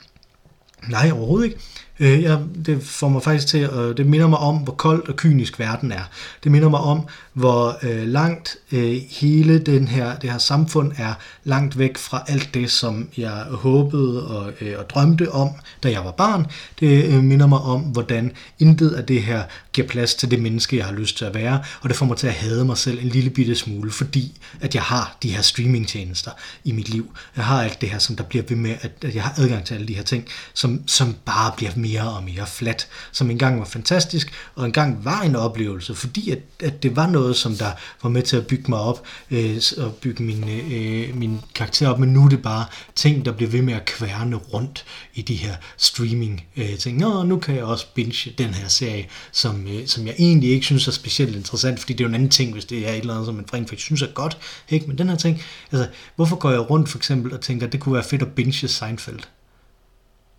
Nej, 0.90 1.12
overhovedet 1.12 1.46
ikke. 1.46 1.60
Øh, 2.02 2.24
jeg, 2.24 2.40
det 2.66 2.84
får 2.84 3.10
mig 3.10 3.24
faktisk 3.24 3.48
til, 3.48 3.58
at 3.58 3.98
det 3.98 4.06
minder 4.06 4.28
mig 4.28 4.40
om, 4.40 4.58
hvor 4.58 4.74
kold 4.74 5.10
og 5.10 5.16
kynisk 5.16 5.60
verden 5.60 5.92
er. 5.92 6.10
Det 6.44 6.52
minder 6.52 6.70
mig 6.70 6.80
om, 6.80 7.08
hvor 7.34 7.78
øh, 7.84 8.08
langt 8.08 8.56
øh, 8.72 9.02
hele 9.10 9.60
den 9.60 9.88
her, 9.88 10.20
det 10.20 10.32
her 10.32 10.38
samfund 10.38 10.92
er 10.98 11.14
langt 11.44 11.78
væk 11.78 11.98
fra 11.98 12.24
alt 12.28 12.50
det, 12.54 12.72
som 12.72 13.10
jeg 13.18 13.46
håbede 13.52 14.28
og, 14.28 14.52
øh, 14.62 14.80
og 14.80 14.90
drømte 14.90 15.32
om, 15.32 15.50
da 15.84 15.92
jeg 15.92 16.06
var 16.06 16.12
barn. 16.12 16.48
Det 16.80 17.06
øh, 17.06 17.24
minder 17.24 17.48
mig 17.48 17.60
om, 17.60 17.82
hvordan 17.82 18.32
intet 18.60 18.90
af 18.90 19.06
det 19.06 19.24
her 19.24 19.44
giver 19.74 19.88
plads 19.88 20.16
til 20.16 20.32
det 20.32 20.42
menneske, 20.42 20.78
jeg 20.78 20.86
har 20.86 20.94
lyst 20.94 21.18
til 21.18 21.26
at 21.26 21.34
være, 21.34 21.64
og 21.82 21.90
det 21.90 21.98
får 21.98 22.06
mig 22.06 22.18
til 22.18 22.28
at 22.28 22.34
hade 22.34 22.66
mig 22.66 22.78
selv 22.78 23.00
en 23.00 23.10
lille 23.10 23.30
bitte 23.30 23.56
smule, 23.56 23.92
fordi 23.92 24.40
at 24.62 24.76
jeg 24.76 24.84
har 24.84 25.18
de 25.24 25.30
her 25.30 25.42
streamingtjenester 25.42 26.32
i 26.64 26.72
mit 26.72 26.90
liv. 26.90 27.14
Jeg 27.36 27.46
har 27.46 27.64
alt 27.64 27.82
det 27.82 27.90
her, 27.90 28.00
som 28.00 28.16
der 28.16 28.24
bliver 28.24 28.44
ved 28.50 28.58
med, 28.58 28.76
at, 28.82 28.92
at 29.02 29.16
jeg 29.16 29.24
har 29.24 29.34
adgang 29.38 29.66
til 29.66 29.74
alle 29.74 29.88
de 29.88 29.96
her 29.96 30.04
ting, 30.04 30.26
som, 30.54 30.84
som 30.88 31.16
bare 31.26 31.52
bliver 31.58 31.72
mere 31.76 31.91
og 32.00 32.24
mere 32.24 32.48
flat, 32.48 32.88
som 33.12 33.32
engang 33.32 33.60
var 33.60 33.66
fantastisk, 33.66 34.34
og 34.56 34.66
engang 34.66 35.06
var 35.06 35.22
en 35.22 35.36
oplevelse, 35.36 35.96
fordi 35.96 36.30
at, 36.30 36.40
at 36.60 36.84
det 36.84 36.96
var 36.96 37.08
noget, 37.08 37.36
som 37.36 37.56
der 37.56 37.72
var 38.04 38.10
med 38.10 38.24
til 38.24 38.38
at 38.38 38.48
bygge 38.48 38.66
mig 38.70 38.80
op, 38.80 39.06
øh, 39.32 39.62
og 39.78 39.94
bygge 39.94 40.24
min, 40.24 40.50
øh, 40.50 41.16
min 41.16 41.42
karakter 41.56 41.90
op, 41.90 42.00
men 42.00 42.10
nu 42.10 42.26
er 42.26 42.30
det 42.30 42.42
bare 42.42 42.66
ting, 42.96 43.26
der 43.26 43.32
bliver 43.32 43.52
ved 43.52 43.62
med 43.62 43.74
at 43.74 43.86
kværne 43.86 44.36
rundt 44.36 44.86
i 45.14 45.22
de 45.22 45.36
her 45.36 45.56
streaming 45.78 46.46
øh, 46.58 46.78
ting. 46.78 46.98
Nå, 46.98 47.24
nu 47.24 47.40
kan 47.40 47.56
jeg 47.56 47.64
også 47.64 47.86
binge 47.96 48.34
den 48.38 48.54
her 48.54 48.68
serie, 48.68 49.08
som, 49.32 49.68
øh, 49.68 49.88
som 49.88 50.08
jeg 50.08 50.16
egentlig 50.18 50.50
ikke 50.50 50.66
synes 50.66 50.88
er 50.88 50.92
specielt 50.92 51.36
interessant, 51.36 51.80
fordi 51.80 51.94
det 51.94 52.00
er 52.00 52.06
jo 52.06 52.10
en 52.10 52.16
anden 52.16 52.30
ting, 52.30 52.54
hvis 52.54 52.66
det 52.66 52.88
er 52.88 52.92
et 52.92 53.00
eller 53.00 53.14
andet, 53.14 53.26
som 53.26 53.36
man 53.36 53.46
rent 53.54 53.70
faktisk 53.70 53.86
synes 53.86 54.02
er 54.02 54.08
godt, 54.14 54.38
ikke? 54.70 54.88
men 54.88 54.98
den 54.98 55.10
her 55.10 55.16
ting, 55.16 55.42
altså, 55.72 55.88
hvorfor 56.16 56.36
går 56.36 56.52
jeg 56.52 56.70
rundt 56.70 56.90
for 56.90 56.98
eksempel 56.98 57.34
og 57.34 57.42
tænker, 57.42 57.68
at 57.68 57.74
det 57.74 57.80
kunne 57.80 57.94
være 57.94 58.04
fedt 58.04 58.22
at 58.22 58.32
binge 58.32 58.68
Seinfeld? 58.68 59.20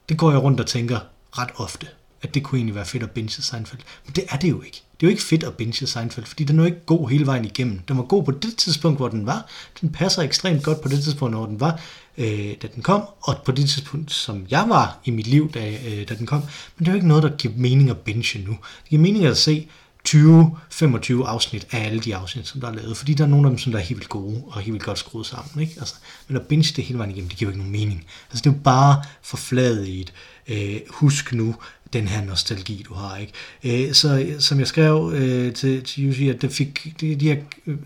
Det 0.08 0.18
går 0.18 0.30
jeg 0.30 0.42
rundt 0.42 0.60
og 0.60 0.66
tænker 0.66 0.98
ret 1.38 1.50
ofte, 1.56 1.86
at 2.22 2.34
det 2.34 2.42
kunne 2.42 2.58
egentlig 2.58 2.74
være 2.74 2.84
fedt 2.84 3.02
at 3.02 3.10
binge 3.10 3.42
Seinfeld. 3.42 3.80
Men 4.06 4.14
det 4.14 4.24
er 4.28 4.36
det 4.36 4.50
jo 4.50 4.62
ikke. 4.62 4.82
Det 5.00 5.06
er 5.06 5.10
jo 5.10 5.10
ikke 5.10 5.22
fedt 5.22 5.44
at 5.44 5.54
binge 5.54 5.86
Seinfeld, 5.86 6.26
fordi 6.26 6.44
den 6.44 6.58
er 6.58 6.62
jo 6.62 6.66
ikke 6.66 6.86
god 6.86 7.10
hele 7.10 7.26
vejen 7.26 7.44
igennem. 7.44 7.78
Den 7.78 7.96
var 7.96 8.02
god 8.02 8.24
på 8.24 8.30
det 8.30 8.56
tidspunkt, 8.56 8.98
hvor 8.98 9.08
den 9.08 9.26
var. 9.26 9.46
Den 9.80 9.92
passer 9.92 10.22
ekstremt 10.22 10.62
godt 10.62 10.80
på 10.80 10.88
det 10.88 11.02
tidspunkt, 11.02 11.34
hvor 11.34 11.46
den 11.46 11.60
var, 11.60 11.80
øh, 12.18 12.54
da 12.62 12.66
den 12.74 12.82
kom, 12.82 13.02
og 13.20 13.36
på 13.44 13.52
det 13.52 13.68
tidspunkt, 13.68 14.12
som 14.12 14.46
jeg 14.50 14.64
var 14.68 14.98
i 15.04 15.10
mit 15.10 15.26
liv, 15.26 15.52
da, 15.52 15.78
øh, 15.86 16.08
da 16.08 16.14
den 16.14 16.26
kom. 16.26 16.40
Men 16.40 16.48
det 16.78 16.88
er 16.88 16.92
jo 16.92 16.96
ikke 16.96 17.08
noget, 17.08 17.22
der 17.22 17.36
giver 17.36 17.54
mening 17.56 17.90
at 17.90 17.98
binge 17.98 18.38
nu. 18.38 18.50
Det 18.50 18.90
giver 18.90 19.02
mening 19.02 19.24
at 19.24 19.36
se 19.36 19.68
20-25 20.08 21.24
afsnit 21.26 21.66
af 21.70 21.86
alle 21.86 22.00
de 22.00 22.16
afsnit, 22.16 22.48
som 22.48 22.60
der 22.60 22.68
er 22.68 22.74
lavet, 22.74 22.96
fordi 22.96 23.14
der 23.14 23.24
er 23.24 23.28
nogle 23.28 23.46
af 23.46 23.50
dem, 23.50 23.58
som 23.58 23.72
der 23.72 23.78
er 23.78 23.82
helt 23.82 23.98
vildt 23.98 24.08
gode 24.08 24.42
og 24.46 24.60
helt 24.60 24.72
vildt 24.72 24.84
godt 24.84 24.98
skruet 24.98 25.26
sammen. 25.26 25.62
Ikke? 25.62 25.74
Altså, 25.78 25.94
men 26.28 26.36
at 26.36 26.42
binge 26.42 26.72
det 26.76 26.84
hele 26.84 26.98
vejen 26.98 27.10
igennem, 27.10 27.28
det 27.28 27.38
giver 27.38 27.50
jo 27.50 27.52
ikke 27.52 27.58
nogen 27.58 27.72
mening. 27.72 28.06
Altså, 28.30 28.42
det 28.44 28.50
er 28.50 28.54
jo 28.54 28.60
bare 28.64 29.02
forfladet 29.22 29.88
i 29.88 30.00
et, 30.00 30.12
øh, 30.48 30.80
husk 30.88 31.32
nu 31.32 31.54
den 31.92 32.08
her 32.08 32.24
nostalgi, 32.24 32.84
du 32.88 32.94
har. 32.94 33.16
ikke. 33.16 33.32
Øh, 33.64 33.94
så 33.94 34.34
som 34.38 34.58
jeg 34.58 34.66
skrev 34.66 35.12
øh, 35.14 35.52
til, 35.52 35.84
til 35.84 36.10
UC, 36.10 36.20
at 36.34 36.42
det 36.42 36.52
fik 36.52 37.00
de, 37.00 37.14
de 37.14 37.28
her, 37.28 37.36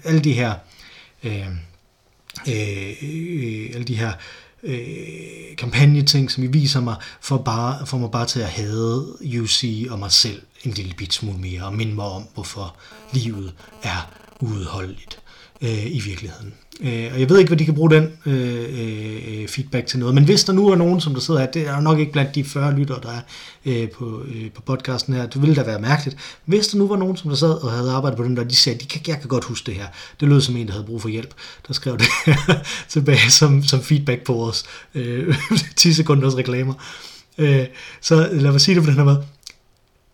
alle 0.04 0.20
de 0.20 0.32
her 0.32 0.54
øh, 1.24 1.48
øh, 2.48 3.70
alle 3.74 3.84
de 3.84 3.96
her 3.96 4.12
øh, 4.62 5.56
kampagneting, 5.58 6.30
som 6.30 6.44
I 6.44 6.46
viser 6.46 6.80
mig, 6.80 6.96
for, 7.20 7.38
bare, 7.38 7.86
for 7.86 7.98
mig 7.98 8.10
bare 8.10 8.26
til 8.26 8.40
at 8.40 8.48
hade 8.48 9.16
UC 9.40 9.86
og 9.90 9.98
mig 9.98 10.12
selv 10.12 10.42
en 10.64 10.70
lille 10.70 10.94
bit 10.94 11.14
smule 11.14 11.38
mere, 11.38 11.64
og 11.64 11.74
minde 11.74 11.94
mig 11.94 12.04
om, 12.04 12.24
hvorfor 12.34 12.76
livet 13.12 13.54
er 13.82 14.10
uudholdeligt 14.40 15.20
øh, 15.62 15.86
i 15.86 16.00
virkeligheden. 16.00 16.54
Øh, 16.80 17.10
og 17.14 17.20
jeg 17.20 17.28
ved 17.28 17.38
ikke, 17.38 17.48
hvad 17.48 17.58
de 17.58 17.64
kan 17.64 17.74
bruge 17.74 17.90
den 17.90 18.12
øh, 18.26 18.64
øh, 19.40 19.48
feedback 19.48 19.86
til 19.86 19.98
noget, 19.98 20.14
men 20.14 20.24
hvis 20.24 20.44
der 20.44 20.52
nu 20.52 20.68
er 20.68 20.76
nogen, 20.76 21.00
som 21.00 21.14
der 21.14 21.20
sidder 21.20 21.40
her, 21.40 21.46
det 21.46 21.68
er 21.68 21.80
nok 21.80 21.98
ikke 21.98 22.12
blandt 22.12 22.34
de 22.34 22.44
40 22.44 22.74
lyttere, 22.78 23.00
der 23.02 23.08
er 23.10 23.20
øh, 23.66 23.90
på, 23.90 24.22
øh, 24.34 24.50
på 24.50 24.62
podcasten 24.62 25.14
her, 25.14 25.26
det 25.26 25.42
ville 25.42 25.56
da 25.56 25.62
være 25.62 25.80
mærkeligt. 25.80 26.16
Hvis 26.44 26.68
der 26.68 26.78
nu 26.78 26.88
var 26.88 26.96
nogen, 26.96 27.16
som 27.16 27.30
der 27.30 27.36
sad 27.36 27.62
og 27.62 27.72
havde 27.72 27.90
arbejdet 27.90 28.16
på 28.16 28.24
den 28.24 28.36
der, 28.36 28.44
de 28.44 28.56
sagde, 28.56 28.78
de 28.78 28.86
kan, 28.86 29.00
jeg 29.06 29.20
kan 29.20 29.28
godt 29.28 29.44
huske 29.44 29.66
det 29.66 29.74
her. 29.74 29.86
Det 30.20 30.28
lød 30.28 30.40
som 30.40 30.56
en, 30.56 30.66
der 30.66 30.72
havde 30.72 30.86
brug 30.86 31.02
for 31.02 31.08
hjælp. 31.08 31.34
Der 31.68 31.74
skrev 31.74 31.98
det 31.98 32.08
tilbage 32.88 33.30
som, 33.30 33.62
som 33.62 33.80
feedback 33.80 34.24
på 34.24 34.32
vores 34.32 34.64
øh, 34.94 35.34
10 35.76 35.92
sekunders 35.92 36.36
reklamer. 36.36 36.74
Øh, 37.38 37.66
så 38.00 38.28
lad 38.32 38.50
mig 38.50 38.60
sige 38.60 38.74
det 38.74 38.84
på 38.84 38.90
den 38.90 38.96
her 38.96 39.04
måde 39.04 39.24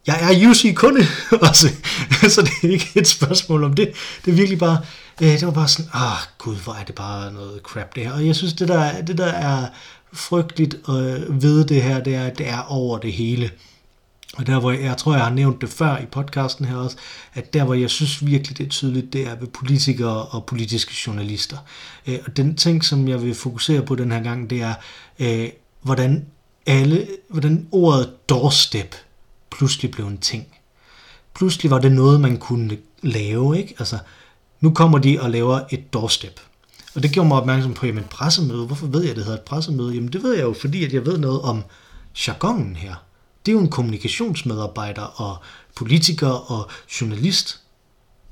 jeg 0.06 0.32
er 0.32 0.48
UC-kunde 0.50 1.06
også, 1.48 1.68
så 2.28 2.42
det 2.42 2.52
er 2.62 2.72
ikke 2.72 2.90
et 2.94 3.08
spørgsmål 3.08 3.64
om 3.64 3.74
det. 3.74 3.92
Det 4.24 4.30
er 4.30 4.36
virkelig 4.36 4.58
bare, 4.58 4.78
øh, 5.22 5.28
det 5.28 5.46
var 5.46 5.52
bare 5.52 5.68
sådan, 5.68 5.90
ah 5.94 6.18
gud, 6.38 6.56
hvor 6.56 6.72
er 6.72 6.84
det 6.84 6.94
bare 6.94 7.32
noget 7.32 7.60
crap 7.62 7.94
det 7.94 8.04
her. 8.04 8.12
Og 8.12 8.26
jeg 8.26 8.36
synes, 8.36 8.52
det 8.52 8.68
der, 8.68 9.02
det 9.02 9.18
der 9.18 9.26
er 9.32 9.66
frygteligt 10.12 10.74
øh, 10.88 11.42
ved 11.42 11.64
det 11.64 11.82
her, 11.82 12.00
det 12.00 12.14
er, 12.14 12.24
at 12.24 12.38
det 12.38 12.48
er 12.48 12.62
over 12.68 12.98
det 12.98 13.12
hele. 13.12 13.50
Og 14.36 14.46
der, 14.46 14.60
hvor 14.60 14.70
jeg, 14.70 14.82
jeg 14.82 14.96
tror, 14.96 15.14
jeg 15.14 15.24
har 15.24 15.32
nævnt 15.32 15.60
det 15.60 15.68
før 15.68 15.98
i 15.98 16.06
podcasten 16.06 16.64
her 16.64 16.76
også, 16.76 16.96
at 17.34 17.54
der, 17.54 17.64
hvor 17.64 17.74
jeg 17.74 17.90
synes 17.90 18.26
virkelig, 18.26 18.58
det 18.58 18.66
er 18.66 18.70
tydeligt, 18.70 19.12
det 19.12 19.26
er 19.26 19.34
ved 19.34 19.48
politikere 19.48 20.22
og 20.24 20.44
politiske 20.44 20.94
journalister. 21.06 21.56
Øh, 22.06 22.18
og 22.26 22.36
den 22.36 22.56
ting, 22.56 22.84
som 22.84 23.08
jeg 23.08 23.22
vil 23.22 23.34
fokusere 23.34 23.82
på 23.82 23.94
den 23.94 24.12
her 24.12 24.22
gang, 24.22 24.50
det 24.50 24.62
er, 24.62 24.74
øh, 25.18 25.48
hvordan 25.82 26.26
alle, 26.66 27.08
hvordan 27.28 27.68
ordet 27.72 28.10
doorstep 28.28 28.94
pludselig 29.52 29.90
blev 29.90 30.06
en 30.06 30.18
ting. 30.18 30.46
Pludselig 31.34 31.70
var 31.70 31.78
det 31.78 31.92
noget, 31.92 32.20
man 32.20 32.38
kunne 32.38 32.78
lave, 33.02 33.58
ikke? 33.58 33.74
Altså, 33.78 33.98
nu 34.60 34.74
kommer 34.74 34.98
de 34.98 35.18
og 35.20 35.30
laver 35.30 35.60
et 35.70 35.92
doorstep. 35.92 36.40
Og 36.94 37.02
det 37.02 37.12
gjorde 37.12 37.28
mig 37.28 37.36
opmærksom 37.36 37.74
på, 37.74 37.86
jamen 37.86 38.04
pressemøde, 38.10 38.66
hvorfor 38.66 38.86
ved 38.86 39.04
jeg, 39.04 39.16
det 39.16 39.24
hedder 39.24 39.38
et 39.38 39.44
pressemøde? 39.44 39.94
Jamen 39.94 40.12
det 40.12 40.22
ved 40.22 40.34
jeg 40.34 40.42
jo, 40.42 40.52
fordi 40.60 40.84
at 40.84 40.92
jeg 40.92 41.06
ved 41.06 41.18
noget 41.18 41.40
om 41.40 41.62
jargonen 42.26 42.76
her. 42.76 42.94
Det 43.46 43.52
er 43.52 43.56
jo 43.56 43.60
en 43.60 43.70
kommunikationsmedarbejder 43.70 45.02
og 45.02 45.36
politiker 45.76 46.28
og 46.28 46.70
journalist 47.00 47.60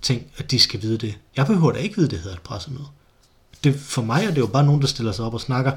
ting, 0.02 0.26
at 0.36 0.50
de 0.50 0.58
skal 0.58 0.82
vide 0.82 0.98
det. 0.98 1.18
Jeg 1.36 1.46
behøver 1.46 1.72
da 1.72 1.78
ikke 1.78 1.96
vide, 1.96 2.06
at 2.06 2.10
det 2.10 2.18
hedder 2.18 2.36
et 2.36 2.42
pressemøde. 2.42 2.86
Det, 3.64 3.80
for 3.80 4.02
mig 4.02 4.24
er 4.24 4.30
det 4.30 4.38
jo 4.38 4.46
bare 4.46 4.64
nogen, 4.64 4.80
der 4.80 4.86
stiller 4.86 5.12
sig 5.12 5.24
op 5.24 5.34
og 5.34 5.40
snakker 5.40 5.72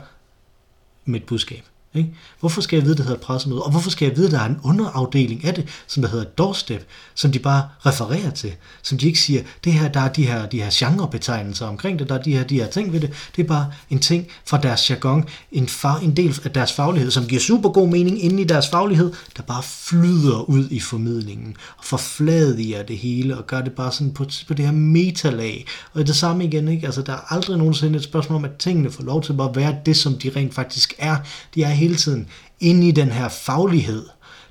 med 1.05 1.19
et 1.19 1.25
budskab. 1.25 1.63
Ikke? 1.95 2.13
Hvorfor 2.39 2.61
skal 2.61 2.77
jeg 2.77 2.83
vide, 2.83 2.93
at 2.93 2.97
det 2.97 3.05
hedder 3.05 3.19
et 3.19 3.25
pressemøde? 3.25 3.63
Og 3.63 3.71
hvorfor 3.71 3.89
skal 3.89 4.07
jeg 4.07 4.17
vide, 4.17 4.25
at 4.25 4.31
der 4.31 4.39
er 4.39 4.45
en 4.45 4.59
underafdeling 4.63 5.45
af 5.45 5.53
det, 5.53 5.67
som 5.87 6.03
der 6.03 6.09
hedder 6.09 6.25
doorstep, 6.25 6.87
som 7.15 7.31
de 7.31 7.39
bare 7.39 7.63
refererer 7.85 8.29
til? 8.29 8.53
Som 8.81 8.97
de 8.97 9.07
ikke 9.07 9.19
siger, 9.19 9.41
det 9.63 9.73
her, 9.73 9.87
der 9.87 9.99
er 9.99 10.09
de 10.09 10.25
her, 10.25 10.45
de 10.45 10.61
her 10.61 10.69
genrebetegnelser 10.73 11.65
omkring 11.65 11.99
det, 11.99 12.09
der 12.09 12.15
er 12.15 12.21
de 12.21 12.31
her, 12.31 12.43
de 12.43 12.55
her 12.55 12.67
ting 12.67 12.93
ved 12.93 12.99
det. 12.99 13.13
Det 13.35 13.43
er 13.43 13.47
bare 13.47 13.71
en 13.89 13.99
ting 13.99 14.27
fra 14.45 14.57
deres 14.57 14.89
jargon, 14.89 15.25
en, 15.51 15.67
far, 15.67 15.99
en 15.99 16.17
del 16.17 16.39
af 16.43 16.51
deres 16.51 16.73
faglighed, 16.73 17.11
som 17.11 17.27
giver 17.27 17.41
super 17.41 17.69
god 17.69 17.87
mening 17.87 18.23
inde 18.23 18.41
i 18.41 18.45
deres 18.45 18.69
faglighed, 18.69 19.13
der 19.37 19.43
bare 19.43 19.63
flyder 19.63 20.49
ud 20.49 20.67
i 20.69 20.79
formidlingen 20.79 21.55
og 21.77 21.83
forfladiger 21.83 22.83
det 22.83 22.97
hele 22.97 23.37
og 23.37 23.47
gør 23.47 23.61
det 23.61 23.71
bare 23.71 23.91
sådan 23.91 24.13
på, 24.13 24.25
på 24.47 24.53
det 24.53 24.65
her 24.65 24.71
metalag. 24.71 25.65
Og 25.93 26.07
det 26.07 26.15
samme 26.15 26.45
igen, 26.45 26.67
ikke? 26.67 26.85
Altså, 26.85 27.01
der 27.01 27.13
er 27.13 27.33
aldrig 27.33 27.57
nogensinde 27.57 27.97
et 27.97 28.03
spørgsmål 28.03 28.35
om, 28.35 28.45
at 28.45 28.55
tingene 28.59 28.91
får 28.91 29.03
lov 29.03 29.23
til 29.23 29.33
bare 29.33 29.49
at 29.49 29.55
være 29.55 29.75
det, 29.85 29.97
som 29.97 30.17
de 30.17 30.31
rent 30.35 30.53
faktisk 30.53 30.93
er. 30.97 31.15
De 31.55 31.63
er 31.63 31.69
hele 31.83 31.95
tiden 31.95 32.27
inde 32.59 32.87
i 32.87 32.91
den 32.91 33.11
her 33.11 33.29
faglighed, 33.29 34.05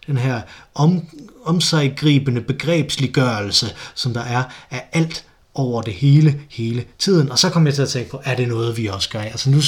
den 0.07 0.17
her 0.17 0.41
om, 0.75 1.01
omsaggribende 1.45 2.41
begrebsliggørelse, 2.41 3.67
som 3.95 4.15
der 4.15 4.21
er 4.21 4.45
af 4.71 4.85
alt, 4.93 5.27
over 5.55 5.83
det 5.83 5.93
hele, 5.93 6.41
hele 6.51 6.85
tiden. 6.99 7.31
Og 7.31 7.39
så 7.39 7.51
kom 7.51 7.67
jeg 7.67 7.75
til 7.75 7.83
at 7.83 7.89
tænke 7.89 8.11
på, 8.11 8.21
er 8.25 8.37
det 8.37 8.49
noget, 8.49 8.77
vi 8.77 8.87
også 8.87 9.09
gør? 9.09 9.21
Altså 9.21 9.51
nu 9.51 9.61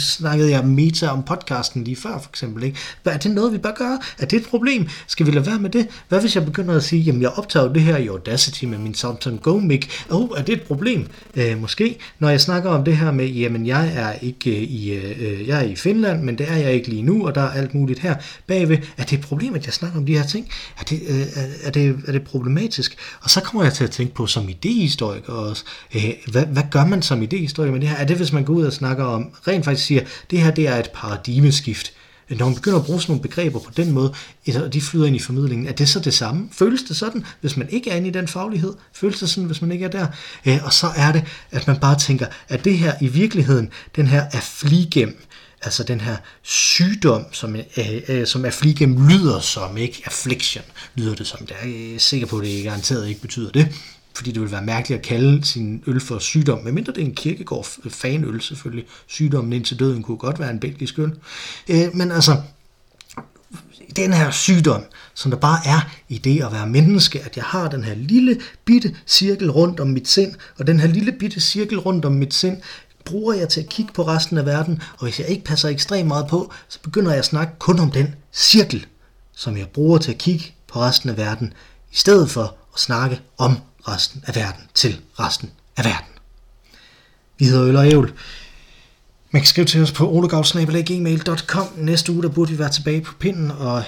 snakkede 0.00 0.50
jeg 0.50 0.64
meta 0.64 1.08
om 1.08 1.22
podcasten 1.22 1.84
lige 1.84 1.96
før, 1.96 2.18
for 2.22 2.30
eksempel. 2.30 2.62
Ikke? 2.62 2.78
Er 3.04 3.18
det 3.18 3.30
noget, 3.30 3.52
vi 3.52 3.58
bør 3.58 3.72
gøre? 3.72 3.98
Er 4.18 4.26
det 4.26 4.36
et 4.36 4.46
problem? 4.46 4.88
Skal 5.06 5.26
vi 5.26 5.30
lade 5.30 5.46
være 5.46 5.58
med 5.58 5.70
det? 5.70 5.86
Hvad 6.08 6.20
hvis 6.20 6.34
jeg 6.34 6.44
begynder 6.44 6.74
at 6.74 6.82
sige, 6.82 7.02
jamen 7.02 7.22
jeg 7.22 7.30
optager 7.30 7.72
det 7.72 7.82
her 7.82 7.96
i 7.96 8.06
Audacity 8.06 8.64
med 8.64 8.78
min 8.78 8.94
Samsung 8.94 9.42
Go 9.42 9.58
mic. 9.58 9.88
Oh, 10.10 10.28
er 10.36 10.42
det 10.42 10.52
et 10.52 10.62
problem? 10.62 11.06
Øh, 11.34 11.60
måske. 11.60 11.98
Når 12.18 12.28
jeg 12.28 12.40
snakker 12.40 12.70
om 12.70 12.84
det 12.84 12.96
her 12.96 13.10
med, 13.12 13.26
jamen 13.26 13.66
jeg 13.66 13.92
er 13.96 14.12
ikke 14.12 14.50
øh, 14.50 14.62
i, 14.62 14.90
øh, 14.90 15.48
jeg 15.48 15.58
er 15.58 15.68
i 15.68 15.76
Finland, 15.76 16.22
men 16.22 16.38
det 16.38 16.50
er 16.50 16.56
jeg 16.56 16.72
ikke 16.72 16.88
lige 16.88 17.02
nu, 17.02 17.26
og 17.26 17.34
der 17.34 17.40
er 17.40 17.50
alt 17.50 17.74
muligt 17.74 17.98
her 17.98 18.14
bagved. 18.46 18.78
Er 18.96 19.04
det 19.04 19.18
et 19.18 19.20
problem, 19.24 19.54
at 19.54 19.66
jeg 19.66 19.74
snakker 19.74 19.98
om 19.98 20.06
de 20.06 20.18
her 20.18 20.26
ting? 20.26 20.48
Er 20.80 20.84
det, 20.84 21.00
øh, 21.08 21.26
er 21.62 21.70
det, 21.70 21.96
er 22.06 22.12
det 22.12 22.22
problematisk? 22.22 22.96
Og 23.20 23.30
så 23.30 23.40
kommer 23.40 23.62
jeg 23.62 23.72
til 23.72 23.84
at 23.84 23.90
tænke 23.90 24.14
på 24.14 24.26
som 24.26 24.48
idéhistoriker, 25.28 25.32
også. 25.32 25.64
Øh, 25.94 26.12
hvad, 26.32 26.46
hvad 26.46 26.62
gør 26.70 26.84
man 26.84 27.02
som 27.02 27.22
idéhistorie 27.22 27.70
med 27.70 27.80
det 27.80 27.88
her? 27.88 27.96
Er 27.96 28.04
det, 28.04 28.16
hvis 28.16 28.32
man 28.32 28.44
går 28.44 28.54
ud 28.54 28.64
og 28.64 28.72
snakker 28.72 29.04
om, 29.04 29.30
rent 29.48 29.64
faktisk 29.64 29.86
siger, 29.86 30.02
det 30.30 30.42
her 30.42 30.50
det 30.50 30.68
er 30.68 30.76
et 30.76 30.90
paradigmeskift, 30.94 31.92
når 32.30 32.46
man 32.46 32.54
begynder 32.54 32.78
at 32.78 32.84
bruge 32.84 33.00
sådan 33.00 33.12
nogle 33.12 33.22
begreber 33.22 33.58
på 33.58 33.70
den 33.76 33.92
måde, 33.92 34.14
og 34.54 34.72
de 34.72 34.80
flyder 34.80 35.06
ind 35.06 35.16
i 35.16 35.18
formidlingen, 35.18 35.66
er 35.66 35.72
det 35.72 35.88
så 35.88 36.00
det 36.00 36.14
samme? 36.14 36.48
Føles 36.52 36.82
det 36.82 36.96
sådan, 36.96 37.24
hvis 37.40 37.56
man 37.56 37.68
ikke 37.70 37.90
er 37.90 37.96
inde 37.96 38.08
i 38.08 38.10
den 38.10 38.28
faglighed? 38.28 38.74
Føles 38.92 39.18
det 39.18 39.30
sådan, 39.30 39.44
hvis 39.44 39.62
man 39.62 39.72
ikke 39.72 39.84
er 39.84 39.88
der? 39.88 40.06
Øh, 40.46 40.58
og 40.64 40.72
så 40.72 40.86
er 40.96 41.12
det, 41.12 41.24
at 41.50 41.66
man 41.66 41.80
bare 41.80 41.98
tænker, 41.98 42.26
at 42.48 42.64
det 42.64 42.78
her 42.78 42.94
i 43.00 43.06
virkeligheden, 43.06 43.70
den 43.96 44.06
her 44.06 44.24
er 44.32 44.40
fligem, 44.40 45.18
altså 45.62 45.82
den 45.82 46.00
her 46.00 46.16
sygdom, 46.42 47.24
som, 47.32 47.56
øh, 47.56 48.00
øh, 48.08 48.26
som 48.26 48.44
affligem 48.44 49.08
lyder 49.08 49.40
som, 49.40 49.76
ikke? 49.76 50.02
Affliction 50.04 50.64
lyder 50.94 51.14
det 51.14 51.26
som. 51.26 51.46
Det 51.46 51.56
er 51.60 51.68
jeg 51.92 52.00
sikker 52.00 52.26
på, 52.26 52.38
at 52.38 52.44
det 52.44 52.64
garanteret 52.64 53.08
ikke 53.08 53.20
betyder 53.20 53.50
det 53.50 53.68
fordi 54.16 54.32
det 54.32 54.42
vil 54.42 54.52
være 54.52 54.62
mærkeligt 54.62 54.98
at 54.98 55.06
kalde 55.06 55.44
sin 55.44 55.82
øl 55.86 56.00
for 56.00 56.18
sygdom, 56.18 56.64
medmindre 56.64 56.92
det 56.92 57.02
er 57.02 57.06
en 57.06 57.14
kirkegård 57.14 57.66
fanøl 57.90 58.40
selvfølgelig. 58.40 58.86
Sygdommen 59.06 59.52
indtil 59.52 59.78
døden 59.78 60.02
kunne 60.02 60.16
godt 60.16 60.38
være 60.38 60.50
en 60.50 60.60
belgisk 60.60 60.98
øl. 60.98 61.12
Øh, 61.68 61.94
men 61.94 62.12
altså, 62.12 62.36
den 63.96 64.12
her 64.12 64.30
sygdom, 64.30 64.82
som 65.14 65.30
der 65.30 65.38
bare 65.38 65.58
er 65.66 65.80
i 66.08 66.18
det 66.18 66.42
at 66.42 66.52
være 66.52 66.66
menneske, 66.66 67.20
at 67.20 67.36
jeg 67.36 67.44
har 67.44 67.68
den 67.68 67.84
her 67.84 67.94
lille 67.94 68.40
bitte 68.64 68.96
cirkel 69.06 69.50
rundt 69.50 69.80
om 69.80 69.88
mit 69.88 70.08
sind, 70.08 70.34
og 70.58 70.66
den 70.66 70.80
her 70.80 70.88
lille 70.88 71.12
bitte 71.12 71.40
cirkel 71.40 71.78
rundt 71.78 72.04
om 72.04 72.12
mit 72.12 72.34
sind, 72.34 72.56
bruger 73.04 73.34
jeg 73.34 73.48
til 73.48 73.60
at 73.60 73.68
kigge 73.68 73.92
på 73.92 74.06
resten 74.06 74.38
af 74.38 74.46
verden, 74.46 74.82
og 74.98 75.04
hvis 75.04 75.20
jeg 75.20 75.28
ikke 75.28 75.44
passer 75.44 75.68
ekstremt 75.68 76.08
meget 76.08 76.26
på, 76.26 76.52
så 76.68 76.78
begynder 76.82 77.10
jeg 77.10 77.18
at 77.18 77.24
snakke 77.24 77.52
kun 77.58 77.78
om 77.78 77.90
den 77.90 78.14
cirkel, 78.32 78.86
som 79.36 79.56
jeg 79.56 79.68
bruger 79.68 79.98
til 79.98 80.12
at 80.12 80.18
kigge 80.18 80.54
på 80.72 80.80
resten 80.80 81.10
af 81.10 81.16
verden, 81.16 81.52
i 81.92 81.96
stedet 81.96 82.30
for 82.30 82.56
at 82.74 82.80
snakke 82.80 83.20
om 83.38 83.58
resten 83.88 84.24
af 84.26 84.36
verden 84.36 84.62
til 84.74 85.00
resten 85.20 85.50
af 85.76 85.84
verden. 85.84 86.06
Vi 87.38 87.44
hedder 87.44 87.64
Øl 87.64 87.76
og 87.76 87.86
Ævl. 87.86 88.12
Man 89.30 89.42
kan 89.42 89.46
skrive 89.46 89.64
til 89.64 89.82
os 89.82 89.92
på 89.92 90.10
olegavsnabelag.gmail.com. 90.10 91.66
Næste 91.76 92.12
uge 92.12 92.22
der 92.22 92.28
burde 92.28 92.52
vi 92.52 92.58
være 92.58 92.70
tilbage 92.70 93.00
på 93.00 93.14
pinden, 93.18 93.50
og 93.50 93.84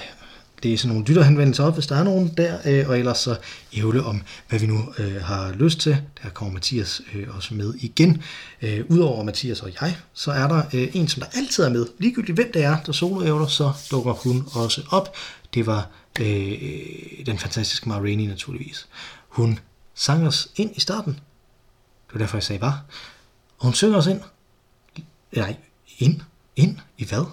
det 0.63 0.73
er 0.73 0.77
sådan 0.77 0.93
nogle 0.93 1.07
lytterhenvendelser 1.07 1.63
op, 1.63 1.73
hvis 1.73 1.87
der 1.87 1.95
er 1.95 2.03
nogen 2.03 2.33
der, 2.37 2.57
øh, 2.65 2.89
og 2.89 2.99
ellers 2.99 3.17
så 3.17 3.35
ævle 3.73 4.03
om, 4.03 4.21
hvad 4.49 4.59
vi 4.59 4.67
nu 4.67 4.93
øh, 4.97 5.21
har 5.21 5.51
lyst 5.51 5.79
til. 5.79 5.97
Der 6.23 6.29
kommer 6.29 6.53
Mathias 6.53 7.01
øh, 7.15 7.35
også 7.35 7.53
med 7.53 7.73
igen. 7.79 8.23
Øh, 8.61 8.85
Udover 8.89 9.23
Mathias 9.23 9.61
og 9.61 9.71
jeg, 9.81 9.95
så 10.13 10.31
er 10.31 10.47
der 10.47 10.63
øh, 10.73 10.87
en, 10.93 11.07
som 11.07 11.21
der 11.21 11.29
altid 11.37 11.63
er 11.63 11.69
med. 11.69 11.85
Ligegyldigt 11.99 12.35
hvem 12.37 12.51
det 12.53 12.63
er, 12.63 12.77
der 12.85 12.91
soloævler, 12.91 13.47
så 13.47 13.71
dukker 13.91 14.13
hun 14.13 14.47
også 14.51 14.81
op. 14.91 15.15
Det 15.53 15.65
var 15.65 15.87
øh, 16.19 16.57
den 17.25 17.37
fantastiske 17.37 17.89
Marini 17.89 18.25
naturligvis. 18.25 18.87
Hun 19.29 19.59
sang 19.99 20.27
os 20.27 20.47
ind 20.55 20.71
i 20.75 20.79
starten. 20.79 21.13
Det 21.13 22.13
var 22.13 22.19
derfor, 22.19 22.37
jeg 22.37 22.43
sagde 22.43 22.61
var. 22.61 22.83
Og 23.57 23.65
hun 23.65 23.73
synger 23.73 23.97
os 23.97 24.07
ind. 24.07 24.21
Nej, 25.31 25.55
ind. 25.97 26.21
Ind 26.55 26.77
i 26.97 27.05
hvad? 27.05 27.25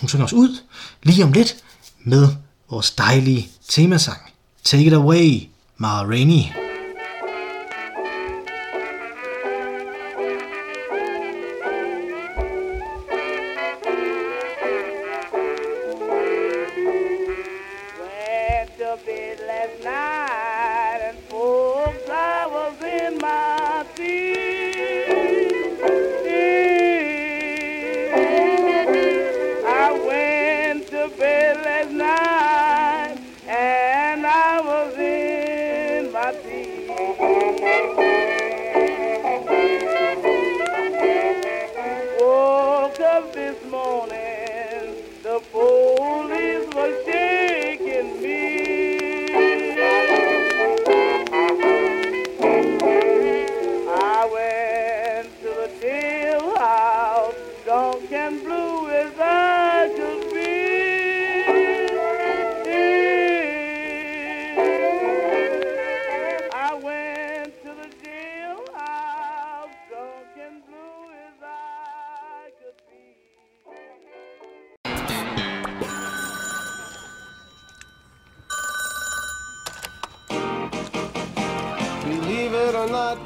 Hun 0.00 0.08
synger 0.08 0.24
os 0.24 0.32
ud 0.32 0.58
lige 1.02 1.24
om 1.24 1.32
lidt 1.32 1.64
med 1.98 2.28
vores 2.70 2.90
dejlige 2.90 3.48
temasang. 3.68 4.20
Take 4.64 4.84
it 4.84 4.92
away, 4.92 5.48
Ma 5.76 6.02
Rainey. 6.02 6.69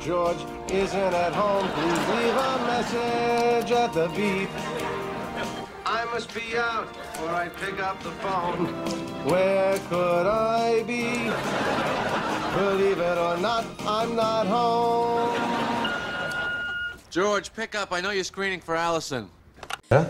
George 0.04 0.44
isn't 0.70 1.14
at 1.14 1.32
home, 1.32 1.66
please 1.70 2.08
leave 2.14 2.36
a 2.36 2.58
message 2.66 3.72
at 3.72 3.90
the 3.94 4.08
beep. 4.08 4.50
I 5.86 6.04
must 6.12 6.34
be 6.34 6.58
out, 6.58 6.94
or 7.22 7.30
I 7.30 7.48
pick 7.48 7.80
up 7.80 8.02
the 8.02 8.10
phone. 8.10 8.66
Where 9.24 9.78
could 9.88 10.26
I 10.26 10.82
be? 10.82 11.30
Believe 12.54 12.98
it 12.98 13.16
or 13.16 13.38
not, 13.38 13.64
I'm 13.86 14.14
not 14.14 14.46
home. 14.46 15.34
George, 17.08 17.54
pick 17.54 17.74
up. 17.74 17.90
I 17.90 18.02
know 18.02 18.10
you're 18.10 18.24
screening 18.24 18.60
for 18.60 18.76
Allison. 18.76 19.30
Huh? 19.90 20.04